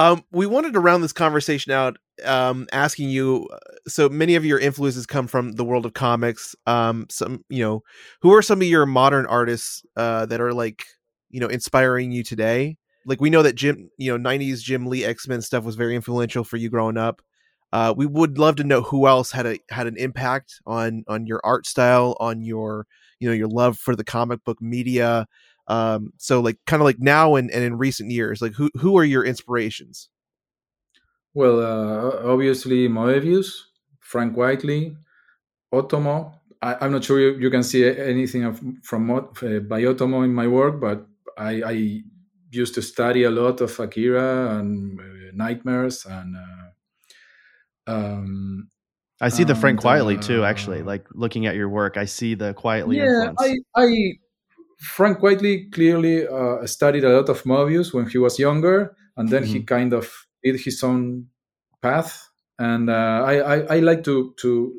[0.00, 3.46] Um, we wanted to round this conversation out, um, asking you.
[3.52, 6.56] Uh, so many of your influences come from the world of comics.
[6.66, 7.82] Um, some, you know,
[8.22, 10.86] who are some of your modern artists uh, that are like,
[11.28, 12.78] you know, inspiring you today?
[13.04, 15.94] Like we know that Jim, you know, '90s Jim Lee X Men stuff was very
[15.94, 17.20] influential for you growing up.
[17.70, 21.26] Uh, we would love to know who else had a had an impact on on
[21.26, 22.86] your art style, on your
[23.18, 25.26] you know your love for the comic book media,
[25.70, 28.98] um, so like kind of like now and, and in recent years, like who who
[28.98, 30.08] are your inspirations?
[31.32, 33.52] Well, uh, obviously Moebius,
[34.00, 34.96] Frank Quitely,
[35.72, 36.34] Otomo.
[36.60, 40.34] I, am not sure you, you, can see anything of, from uh, by Otomo in
[40.34, 41.06] my work, but
[41.38, 42.02] I, I,
[42.52, 46.36] used to study a lot of Akira and uh, Nightmares and.
[46.36, 48.68] Uh, um,
[49.20, 50.44] I see the Frank Quitely too.
[50.44, 52.96] Actually, uh, like looking at your work, I see the Quitely.
[52.96, 53.64] yeah, influence.
[53.76, 54.12] I, I
[54.80, 59.42] Frank Quitely clearly uh, studied a lot of Moebius when he was younger, and then
[59.42, 59.52] mm-hmm.
[59.52, 60.10] he kind of
[60.42, 61.26] did his own
[61.82, 62.28] path.
[62.58, 64.72] And uh, I, I, I, like to to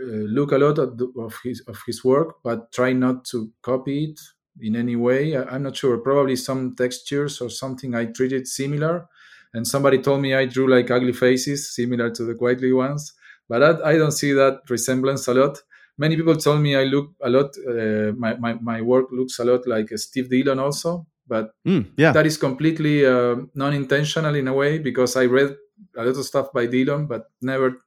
[0.00, 4.04] uh, look a lot the, of his of his work, but try not to copy
[4.04, 4.20] it
[4.60, 5.36] in any way.
[5.36, 5.98] I, am not sure.
[5.98, 9.06] Probably some textures or something I treated similar.
[9.52, 13.12] And somebody told me I drew like ugly faces, similar to the Quitely ones.
[13.48, 15.58] But I, I don't see that resemblance a lot
[15.98, 17.50] many people told me I look a lot.
[17.58, 22.12] Uh, my, my my work looks a lot like Steve Dillon also, but mm, yeah,
[22.12, 25.56] that is completely uh, non-intentional in a way because I read
[25.96, 27.78] a lot of stuff by Dillon, but never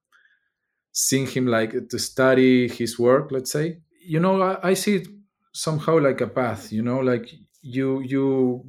[0.91, 3.31] seen him like to study his work.
[3.31, 5.07] Let's say, you know, I, I see it
[5.53, 6.71] somehow like a path.
[6.71, 7.29] You know, like
[7.61, 8.65] you you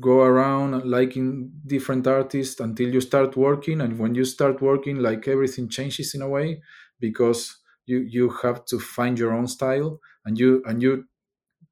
[0.00, 5.26] go around liking different artists until you start working and when you start working like
[5.26, 6.60] everything changes in a way
[7.00, 11.04] because you you have to find your own style and you and you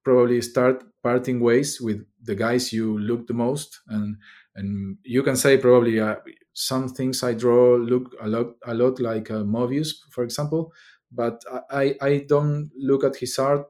[0.05, 4.17] probably start parting ways with the guys you look the most and
[4.57, 6.17] and you can say probably uh,
[6.53, 10.73] some things I draw look a lot a lot like uh, Moebius, for example,
[11.13, 13.67] but I I don't look at his art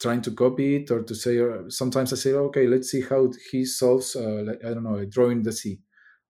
[0.00, 1.38] trying to copy it or to say.
[1.40, 4.14] Uh, sometimes I say, okay, let's see how he solves.
[4.16, 5.80] Uh, like, I don't know, drawing the sea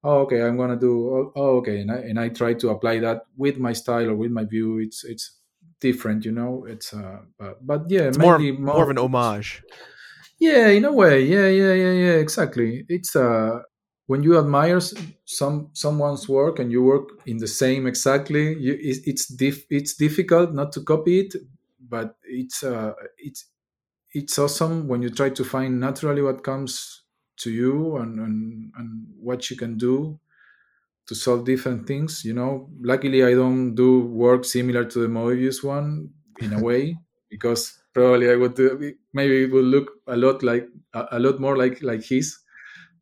[0.05, 3.01] oh okay i'm gonna do oh, oh, okay and I, and I try to apply
[3.01, 4.79] that with my style or with my view.
[4.79, 5.37] It's it's
[5.81, 6.65] different you know?
[6.69, 9.63] It's uh but, but yeah it's more, more, more of an homage.
[10.39, 11.25] Yeah in a way.
[11.25, 12.85] Yeah yeah yeah yeah exactly.
[12.89, 13.61] It's uh
[14.07, 14.81] when you admire
[15.25, 19.95] some someone's work and you work in the same exactly you, it's it's, dif- it's
[19.95, 21.35] difficult not to copy it
[21.89, 23.45] but it's uh it's
[24.15, 27.03] it's awesome when you try to find naturally what comes
[27.39, 30.19] to you and, and and what you can do
[31.07, 32.25] to solve different things.
[32.25, 36.97] You know, luckily I don't do work similar to the Moebius one in a way
[37.31, 41.41] because probably I would do, maybe it would look a lot like a, a lot
[41.41, 42.39] more like like his,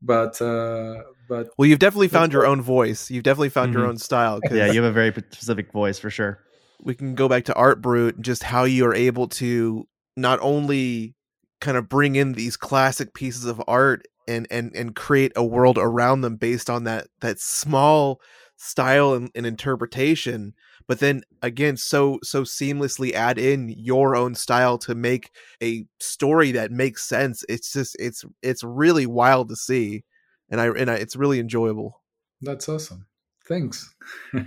[0.01, 3.11] but uh, but well, you've definitely found your own voice.
[3.11, 3.81] You've definitely found mm-hmm.
[3.81, 4.40] your own style.
[4.51, 6.40] Yeah, you have a very specific voice for sure.
[6.81, 11.14] We can go back to Art Brut, just how you are able to not only
[11.61, 15.79] kind of bring in these classic pieces of art and and and create a world
[15.79, 18.21] around them based on that that small
[18.57, 20.55] style and, and interpretation
[20.87, 25.31] but then again so so seamlessly add in your own style to make
[25.62, 27.45] a story that makes sense.
[27.49, 30.05] It's just it's it's really wild to see
[30.49, 32.03] and i and I, it's really enjoyable.
[32.41, 33.07] That's awesome.
[33.49, 33.95] Thanks.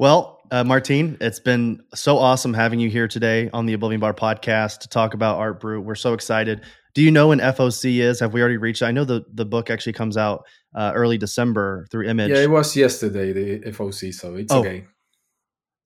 [0.00, 4.14] Well uh, Martín it's been so awesome having you here today on the oblivion bar
[4.14, 6.60] podcast to talk about art brut we're so excited
[6.94, 9.70] do you know when foc is have we already reached i know the the book
[9.70, 14.34] actually comes out uh, early december through image yeah it was yesterday the foc so
[14.34, 14.84] it's oh, okay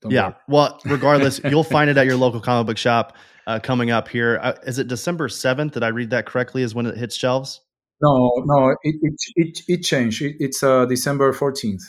[0.02, 0.26] don't yeah.
[0.26, 0.34] Worry.
[0.48, 4.38] Well, regardless, you'll find it at your local comic book shop uh, coming up here.
[4.42, 5.72] Uh, is it December 7th?
[5.72, 6.62] Did I read that correctly?
[6.62, 7.60] Is when it hits shelves?
[8.02, 10.22] No, no, it, it, it, it changed.
[10.22, 11.82] It, it's uh, December 14th.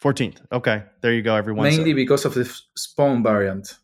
[0.00, 0.38] 14th.
[0.52, 0.84] Okay.
[1.00, 1.64] There you go, everyone.
[1.64, 2.44] Mainly because of the
[2.76, 3.76] spawn variant.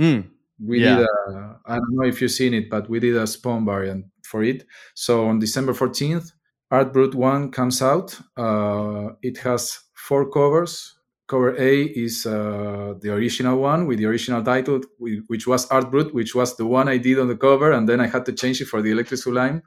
[0.00, 0.28] Mm.
[0.64, 0.96] We yeah.
[0.96, 4.06] did a, I don't know if you've seen it, but we did a spawn variant
[4.22, 4.64] for it.
[4.94, 6.32] So on December 14th,
[6.70, 8.18] Art Brut 1 comes out.
[8.36, 10.94] Uh, it has four covers
[11.32, 16.12] cover A is uh, the original one with the original title, which was Art Brut,
[16.12, 18.60] which was the one I did on the cover, and then I had to change
[18.60, 19.62] it for the Electric Sublime.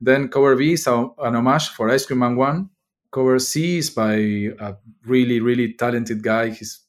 [0.00, 2.70] Then cover B is an homage for Ice Cream Man 1.
[3.12, 6.50] Cover C is by a really, really talented guy.
[6.50, 6.80] He's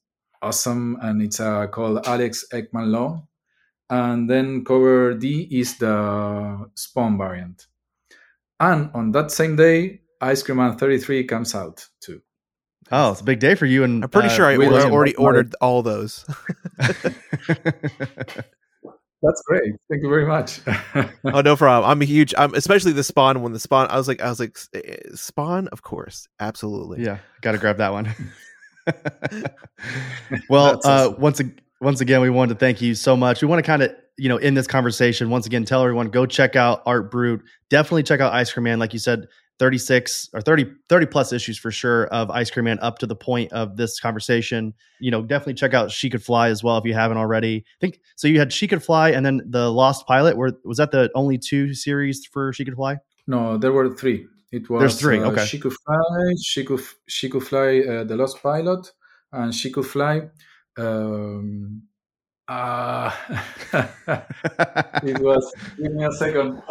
[0.41, 3.27] awesome, and it's uh, called Alex Eckman-Lawn.
[3.91, 7.67] And then cover D is the Spawn variant.
[8.59, 12.21] And on that same day, Ice Cream Man 33 comes out too.
[12.91, 13.83] Oh, it's a big day for you.
[13.83, 16.25] And I'm pretty uh, sure I already ordered all those.
[19.23, 19.73] That's great.
[19.89, 20.61] Thank you very much.
[21.25, 21.89] oh, no problem.
[21.89, 22.33] I'm a huge.
[22.37, 23.87] I'm especially the Spawn when the Spawn.
[23.89, 27.03] I was like, I was like, eh, Spawn, of course, absolutely.
[27.03, 28.15] Yeah, got to grab that one.
[30.49, 31.39] well, uh, once
[31.81, 33.41] once again, we wanted to thank you so much.
[33.41, 36.25] We want to kind of, you know, in this conversation, once again, tell everyone go
[36.25, 37.41] check out Art Brut.
[37.69, 38.79] Definitely check out Ice Cream Man.
[38.79, 39.27] Like you said,
[39.61, 43.15] 36 or 30 30 plus issues for sure of ice cream man up to the
[43.15, 44.73] point of this conversation.
[44.99, 47.57] You know definitely check out she could fly as well if you haven't already.
[47.57, 50.35] I think so you had she could fly and then the lost pilot.
[50.35, 52.97] Where was that the only two series for she could fly?
[53.27, 54.25] No there were three.
[54.51, 55.45] It was there's three uh, okay.
[55.45, 58.91] She could fly she could she could fly uh, the lost pilot
[59.31, 60.23] and she could fly
[60.77, 61.83] um
[62.47, 63.09] uh,
[65.03, 66.61] it was give me a second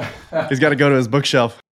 [0.49, 1.63] he's got to go to his bookshelf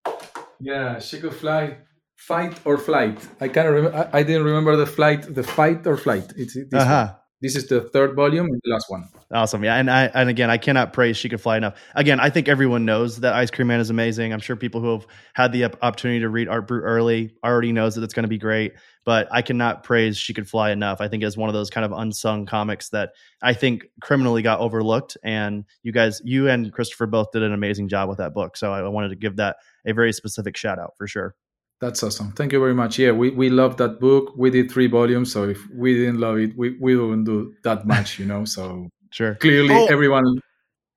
[0.61, 1.79] yeah, she could fly,
[2.17, 3.27] fight or flight.
[3.41, 4.11] I can't remember.
[4.13, 6.33] I, I, didn't remember the flight, the fight or flight.
[6.37, 7.15] It's this, uh-huh.
[7.41, 9.09] This is the third volume and the last one.
[9.33, 9.63] Awesome.
[9.63, 11.79] Yeah, and I and again, I cannot praise she could fly enough.
[11.95, 14.33] Again, I think everyone knows that Ice Cream Man is amazing.
[14.33, 17.95] I'm sure people who have had the opportunity to read Art Brut early already knows
[17.95, 18.73] that it's going to be great.
[19.05, 21.01] But I cannot praise she could fly enough.
[21.01, 24.61] I think it's one of those kind of unsung comics that I think criminally got
[24.61, 25.17] overlooked.
[25.23, 28.57] And you guys, you and Christopher both did an amazing job with that book.
[28.57, 31.35] So I wanted to give that a very specific shout out for sure.
[31.81, 32.33] That's awesome.
[32.33, 32.99] Thank you very much.
[32.99, 34.33] Yeah, we, we love that book.
[34.37, 37.87] We did three volumes, so if we didn't love it, we, we wouldn't do that
[37.87, 38.45] much, you know.
[38.45, 39.37] So sure.
[39.37, 40.41] Clearly oh, everyone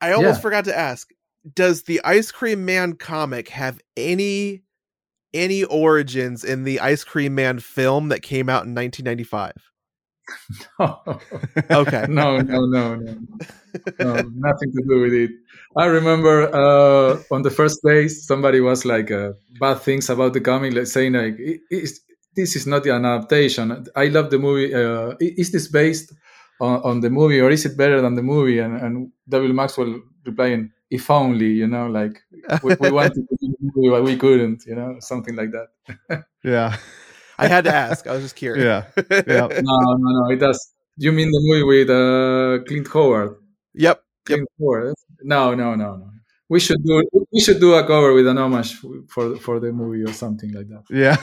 [0.01, 0.41] I almost yeah.
[0.41, 1.09] forgot to ask.
[1.53, 4.63] Does the Ice Cream Man comic have any
[5.33, 9.70] any origins in the Ice Cream Man film that came out in 1995?
[10.79, 11.01] no.
[11.69, 12.05] Okay.
[12.09, 13.17] no, no, no, no,
[13.99, 14.13] no.
[14.15, 15.31] Nothing to do with it.
[15.77, 20.41] I remember uh, on the first day, somebody was like uh, bad things about the
[20.41, 21.37] comic, like saying like,
[21.69, 24.73] "This is not an adaptation." I love the movie.
[24.73, 26.13] Uh, is this based
[26.59, 28.59] on, on, the movie, or is it better than the movie?
[28.59, 29.53] And, and W.
[29.53, 32.21] Maxwell replying, "If only," you know, like
[32.63, 36.25] we, we wanted to do the movie, but we couldn't, you know, something like that.
[36.43, 36.77] yeah.
[37.41, 38.07] I had to ask.
[38.07, 38.63] I was just curious.
[38.63, 39.03] Yeah.
[39.09, 39.47] yeah.
[39.61, 40.31] no, no, no.
[40.31, 40.59] It does.
[40.97, 43.37] You mean the movie with uh, Clint Howard?
[43.73, 44.03] Yep.
[44.25, 44.47] Clint yep.
[44.59, 44.93] Howard.
[45.23, 46.07] No, no, no, no.
[46.49, 48.73] We should do we should do a cover with an homage
[49.07, 50.83] for for the movie or something like that.
[50.89, 51.15] Yeah,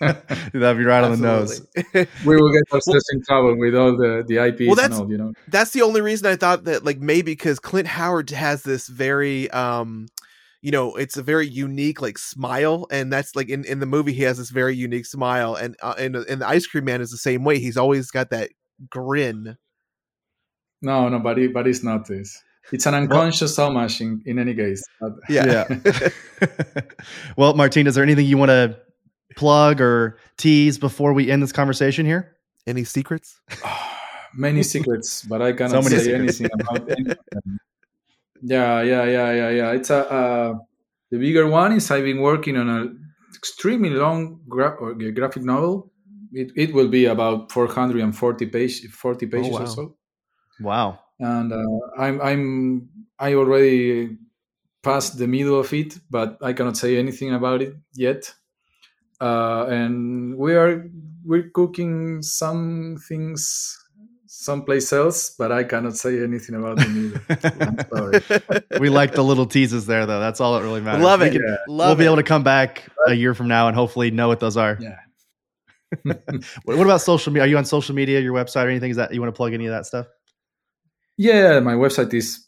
[0.52, 1.66] that'd be right on the nose.
[2.24, 5.10] we will get ourselves in trouble with all the the IPs well, that's, and all,
[5.10, 5.32] you know.
[5.48, 9.50] That's the only reason I thought that like maybe because Clint Howard has this very
[9.50, 10.06] um
[10.62, 14.12] you know it's a very unique like smile and that's like in, in the movie
[14.12, 17.10] he has this very unique smile and uh, and, and the ice cream man is
[17.10, 18.50] the same way he's always got that
[18.88, 19.56] grin
[20.82, 22.42] no no but, he, but it's not this
[22.72, 24.84] it's an unconscious well, homage in, in any case.
[25.28, 25.66] Yeah.
[25.68, 26.08] yeah.
[27.36, 28.78] well, Martin, is there anything you want to
[29.36, 32.36] plug or tease before we end this conversation here?
[32.66, 33.40] Any secrets?
[34.34, 36.40] many secrets, but I cannot so say secrets.
[36.40, 37.14] anything about any
[38.42, 39.70] Yeah, yeah, yeah, yeah, yeah.
[39.72, 40.54] It's a uh,
[41.10, 44.76] the bigger one is I've been working on an extremely long gra-
[45.12, 45.90] graphic novel.
[46.32, 49.62] It, it will be about 440 page, 40 pages oh, wow.
[49.62, 49.96] or so.
[50.60, 50.98] Wow.
[51.18, 52.88] And uh, I'm I'm
[53.18, 54.16] I already
[54.82, 58.32] past the middle of it, but I cannot say anything about it yet.
[59.20, 60.88] Uh, and we are
[61.24, 63.78] we're cooking some things
[64.40, 68.64] someplace else, but I cannot say anything about them either.
[68.80, 70.18] we like the little teases there, though.
[70.18, 71.04] That's all that really matters.
[71.04, 71.34] Love it.
[71.34, 71.56] We yeah.
[71.68, 71.98] Love we'll it.
[71.98, 74.78] be able to come back a year from now and hopefully know what those are.
[74.80, 74.96] Yeah.
[76.64, 77.44] what about social media?
[77.44, 78.90] Are you on social media, your website, or anything?
[78.90, 80.06] Is that you want to plug any of that stuff?
[81.18, 82.46] Yeah, my website is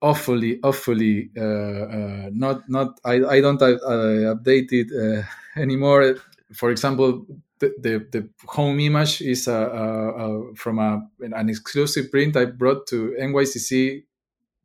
[0.00, 3.00] awfully, awfully uh, uh, not not.
[3.04, 3.78] I I don't uh,
[4.36, 5.24] update it uh,
[5.60, 6.16] anymore.
[6.52, 7.26] For example,
[7.60, 10.08] the, the, the home image is a, a,
[10.50, 14.04] a, from a, an exclusive print I brought to NYCC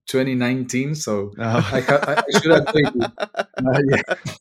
[0.08, 0.96] 2019.
[0.96, 1.44] So oh.
[1.44, 3.12] I, ha- I, should have taken it.
[3.58, 4.34] Uh, yeah.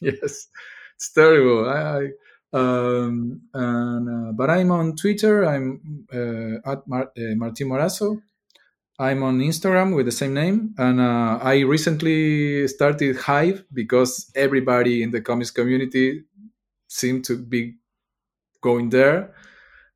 [0.00, 0.48] yes,
[0.94, 1.68] it's terrible.
[1.68, 2.08] I, I
[2.52, 5.44] um, and, uh, but I'm on Twitter.
[5.44, 8.22] I'm uh, at Mar- uh, Martin Morazzo.
[8.98, 15.02] I'm on Instagram with the same name, and uh, I recently started Hive because everybody
[15.02, 16.22] in the comics community
[16.96, 17.76] seemed to be
[18.62, 19.34] going there.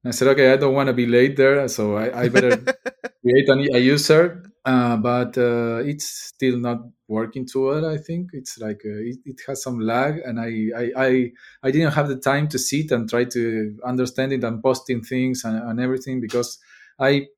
[0.03, 2.57] And I said, okay, I don't want to be late there, so I, I better
[3.23, 4.43] create a, a user.
[4.65, 7.87] Uh, but uh, it's still not working too well.
[7.87, 11.33] I think it's like uh, it, it, has some lag, and I, I, I
[11.63, 15.45] I didn't have the time to sit and try to understand it and posting things
[15.45, 16.59] and, and everything because
[16.99, 17.29] I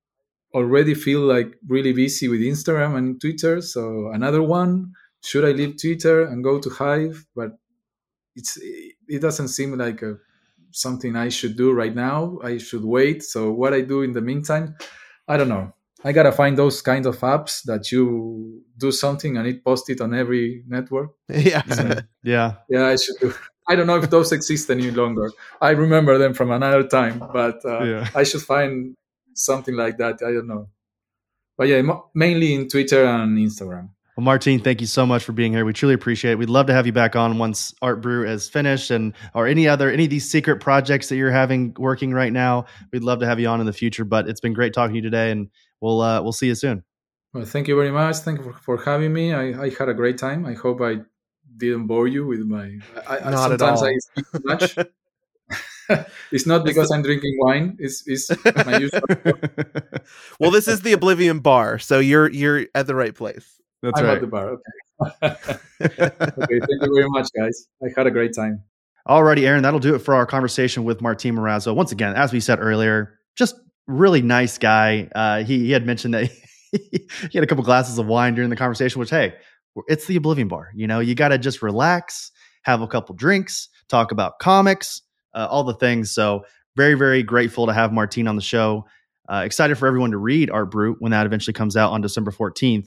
[0.52, 3.60] already feel like really busy with Instagram and Twitter.
[3.60, 4.92] So another one.
[5.24, 7.24] Should I leave Twitter and go to Hive?
[7.36, 7.52] But
[8.34, 8.58] it's
[9.12, 10.16] it doesn't seem like a,
[10.70, 12.38] something I should do right now.
[12.42, 13.22] I should wait.
[13.22, 14.76] So what I do in the meantime,
[15.28, 15.72] I don't know.
[16.04, 20.00] I gotta find those kind of apps that you do something and it post it
[20.00, 21.10] on every network.
[21.28, 22.86] Yeah, so, yeah, yeah.
[22.86, 23.34] I should do.
[23.68, 25.30] I don't know if those exist any longer.
[25.60, 28.08] I remember them from another time, but uh, yeah.
[28.16, 28.96] I should find
[29.34, 30.18] something like that.
[30.26, 30.68] I don't know.
[31.56, 31.82] But yeah,
[32.14, 33.90] mainly in Twitter and Instagram.
[34.16, 35.64] Well, Martin, thank you so much for being here.
[35.64, 36.38] We truly appreciate it.
[36.38, 39.66] We'd love to have you back on once Art Brut is finished and or any
[39.66, 42.66] other any of these secret projects that you're having working right now.
[42.92, 44.04] We'd love to have you on in the future.
[44.04, 45.48] But it's been great talking to you today, and
[45.80, 46.84] we'll uh, we'll see you soon.
[47.32, 48.16] Well, thank you very much.
[48.16, 49.32] Thank you for, for having me.
[49.32, 50.44] I, I had a great time.
[50.44, 50.98] I hope I
[51.56, 52.78] didn't bore you with my.
[53.08, 53.84] I, Not sometimes at all.
[53.84, 56.06] I speak too much.
[56.30, 57.76] it's not because I'm drinking wine.
[57.78, 58.30] It's, it's
[58.66, 59.00] my usual.
[60.38, 63.61] well, this is the Oblivion Bar, so you're you're at the right place.
[63.82, 64.14] That's I'm right.
[64.14, 64.50] at the bar.
[64.50, 65.12] Okay.
[65.22, 66.60] okay.
[66.60, 67.66] Thank you very much, guys.
[67.82, 68.62] I had a great time.
[69.08, 69.62] Alrighty, Aaron.
[69.62, 71.74] That'll do it for our conversation with Martin Morazzo.
[71.74, 73.56] Once again, as we said earlier, just
[73.88, 75.08] really nice guy.
[75.14, 76.30] Uh, he, he had mentioned that
[76.72, 79.34] he had a couple glasses of wine during the conversation, which hey,
[79.88, 80.70] it's the Oblivion Bar.
[80.74, 82.30] You know, you got to just relax,
[82.62, 85.02] have a couple drinks, talk about comics,
[85.34, 86.12] uh, all the things.
[86.12, 86.44] So
[86.76, 88.86] very, very grateful to have Martin on the show.
[89.28, 92.30] Uh, excited for everyone to read Art Brut when that eventually comes out on December
[92.30, 92.86] 14th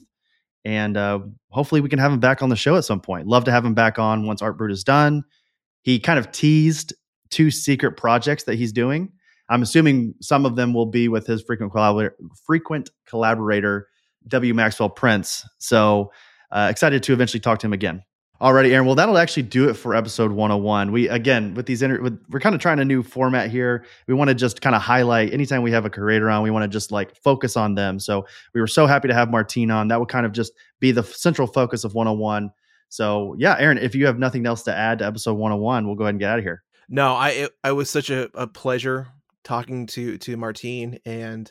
[0.66, 3.28] and uh, hopefully we can have him back on the show at some point.
[3.28, 5.22] Love to have him back on once Art Brut is done.
[5.82, 6.92] He kind of teased
[7.30, 9.12] two secret projects that he's doing.
[9.48, 13.86] I'm assuming some of them will be with his frequent collaborator, frequent collaborator
[14.26, 14.54] W.
[14.54, 15.48] Maxwell Prince.
[15.58, 16.10] So
[16.50, 18.02] uh, excited to eventually talk to him again.
[18.38, 18.84] Alrighty, Aaron.
[18.84, 20.92] Well, that'll actually do it for episode 101.
[20.92, 23.86] We again with these inter- with, we're kind of trying a new format here.
[24.06, 26.62] We want to just kind of highlight anytime we have a creator on, we want
[26.64, 27.98] to just like focus on them.
[27.98, 29.88] So we were so happy to have Martín on.
[29.88, 32.50] That would kind of just be the central focus of 101.
[32.90, 36.04] So yeah, Aaron, if you have nothing else to add to episode 101, we'll go
[36.04, 36.62] ahead and get out of here.
[36.90, 39.08] No, I it, I was such a, a pleasure
[39.44, 41.50] talking to to Martín and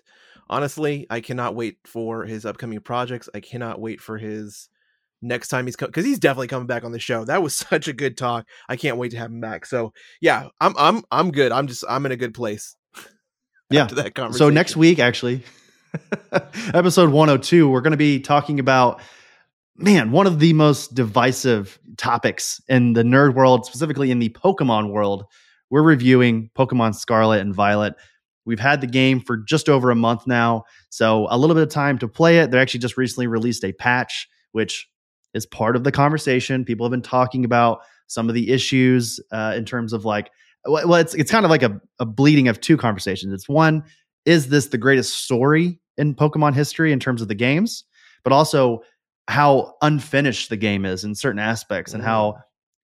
[0.52, 3.28] honestly, I cannot wait for his upcoming projects.
[3.34, 4.70] I cannot wait for his
[5.26, 7.26] next time he's coming because he's definitely coming back on the show.
[7.26, 8.48] That was such a good talk.
[8.70, 9.66] I can't wait to have him back.
[9.66, 11.52] So yeah, I'm I'm I'm good.
[11.52, 12.76] I'm just I'm in a good place.
[13.72, 13.86] Yeah.
[13.86, 14.38] that conversation.
[14.38, 15.42] So next week, actually,
[16.76, 19.02] episode 102, we're going to be talking about
[19.76, 24.92] man one of the most divisive topics in the nerd world, specifically in the Pokemon
[24.92, 25.26] world.
[25.72, 27.96] We're reviewing Pokemon Scarlet and Violet.
[28.46, 31.70] We've had the game for just over a month now, so a little bit of
[31.70, 32.52] time to play it.
[32.52, 34.88] They actually just recently released a patch, which
[35.36, 36.66] is part of the conversation.
[36.66, 40.32] People have been talking about some of the issues uh, in terms of like,
[40.66, 43.32] well, it's it's kind of like a, a bleeding of two conversations.
[43.32, 43.84] It's one,
[44.26, 47.84] is this the greatest story in Pokemon history in terms of the games,
[48.24, 48.82] but also
[49.28, 52.38] how unfinished the game is in certain aspects and how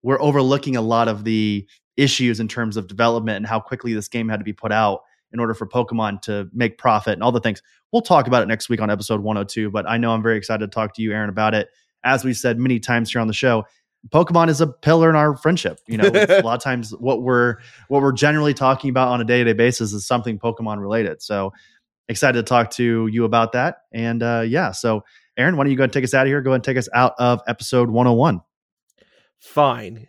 [0.04, 4.08] we're overlooking a lot of the issues in terms of development and how quickly this
[4.08, 5.02] game had to be put out
[5.34, 7.62] in order for Pokemon to make profit and all the things.
[7.92, 10.70] We'll talk about it next week on episode 102, but I know I'm very excited
[10.70, 11.70] to talk to you, Aaron, about it.
[12.04, 13.66] As we said many times here on the show,
[14.10, 15.80] Pokemon is a pillar in our friendship.
[15.88, 19.24] You know, a lot of times what we're what we're generally talking about on a
[19.24, 21.22] day to day basis is something Pokemon related.
[21.22, 21.54] So
[22.10, 23.84] excited to talk to you about that.
[23.94, 25.04] And uh, yeah, so
[25.38, 26.42] Aaron, why don't you go and take us out of here?
[26.42, 28.42] Go and take us out of episode 101.
[29.40, 30.08] Fine.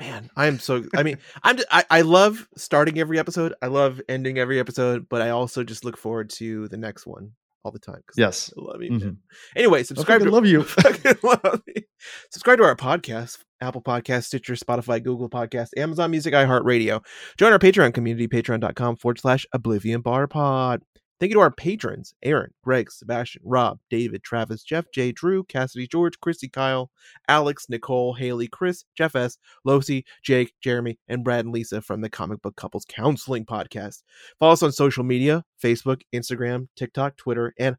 [0.00, 0.84] Man, I am so.
[0.96, 1.58] I mean, I'm.
[1.70, 3.54] I, I love starting every episode.
[3.62, 7.32] I love ending every episode, but I also just look forward to the next one
[7.64, 8.00] all the time.
[8.16, 8.90] Yes, I love you.
[8.90, 9.10] Mm-hmm.
[9.56, 10.22] Anyway, subscribe.
[10.22, 10.66] I to, love you.
[11.22, 11.62] love.
[12.30, 17.04] Subscribe to our podcast: Apple Podcast, Stitcher, Spotify, Google Podcast, Amazon Music, iHeartRadio.
[17.38, 20.82] Join our Patreon community: patreon.com forward slash Oblivion Bar Pod.
[21.22, 25.86] Thank you to our patrons Aaron, Greg, Sebastian, Rob, David, Travis, Jeff, J, Drew, Cassidy,
[25.86, 26.90] George, Christy, Kyle,
[27.28, 32.10] Alex, Nicole, Haley, Chris, Jeff S., Losi, Jake, Jeremy, and Brad and Lisa from the
[32.10, 34.02] Comic Book Couples Counseling Podcast.
[34.40, 37.76] Follow us on social media Facebook, Instagram, TikTok, Twitter, and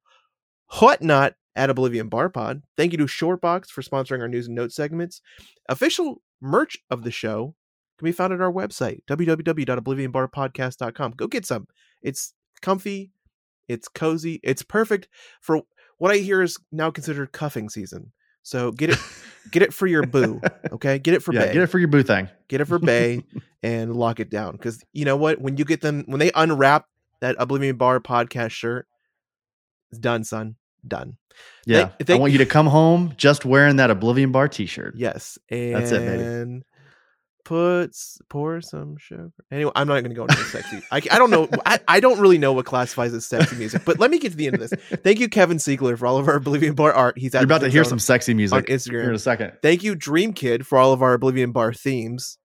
[0.79, 2.61] whatnot at Oblivion Bar Pod.
[2.77, 5.19] Thank you to Shortbox for sponsoring our news and notes segments.
[5.67, 7.55] Official merch of the show
[7.97, 11.11] can be found at our website, www.oblivionbarpodcast.com.
[11.11, 11.67] Go get some.
[12.01, 13.11] It's comfy,
[13.67, 14.39] it's cozy.
[14.43, 15.07] It's perfect
[15.41, 15.61] for
[15.97, 18.11] what I hear is now considered cuffing season.
[18.43, 18.99] So get it,
[19.51, 20.41] get it for your boo.
[20.73, 21.53] Okay, get it for yeah, Bay.
[21.53, 22.29] Get it for your boo thing.
[22.47, 23.23] Get it for Bay
[23.63, 24.53] and lock it down.
[24.53, 25.39] Because you know what?
[25.39, 26.87] When you get them, when they unwrap
[27.21, 28.87] that Oblivion Bar podcast shirt,
[29.91, 30.55] it's done, son.
[30.85, 31.17] Done.
[31.65, 34.95] Yeah, they, they, I want you to come home just wearing that Oblivion Bar T-shirt.
[34.97, 36.63] Yes, and that's it, baby
[37.43, 37.95] put
[38.29, 39.31] pour some sugar.
[39.51, 40.81] Anyway, I'm not going to go into the sexy.
[40.91, 41.47] I, I don't know.
[41.65, 43.83] I, I don't really know what classifies as sexy music.
[43.85, 44.73] But let me get to the end of this.
[45.01, 47.17] Thank you, Kevin Siegler, for all of our Oblivion Bar art.
[47.17, 47.39] He's at.
[47.39, 49.53] You're about to hear some sexy music on Instagram here in a second.
[49.61, 52.37] Thank you, Dream Kid, for all of our Oblivion Bar themes.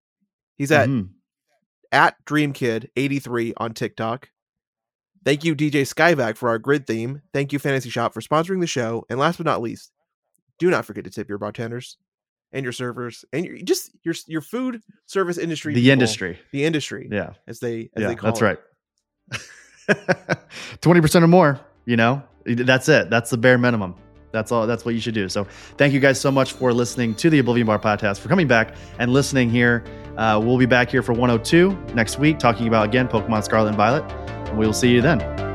[0.57, 1.13] He's at mm-hmm.
[1.93, 4.31] at Dream Kid 83 on TikTok.
[5.25, 7.23] Thank you, DJ Skyvac, for our grid theme.
[7.33, 9.05] Thank you, Fantasy Shop, for sponsoring the show.
[9.11, 9.93] And last but not least,
[10.59, 11.97] do not forget to tip your bartenders
[12.53, 16.39] and your servers and your just your your food service industry the people, industry.
[16.53, 17.31] the industry yeah.
[17.47, 18.45] as they as yeah they call that's it.
[18.45, 18.59] right.
[20.81, 22.23] 20% or more you know?
[22.45, 23.11] That's it.
[23.11, 23.97] That's the bare minimum.
[24.31, 25.29] That's all that's what you should do.
[25.29, 25.45] So
[25.79, 28.75] thank you guys so much for listening to the oblivion bar podcast for coming back
[28.99, 29.85] and listening here.
[30.19, 33.77] Uh, we'll be back here for 102 next week talking about again pokemon scarlet and
[33.77, 34.05] violet.
[34.49, 35.48] And we will see you then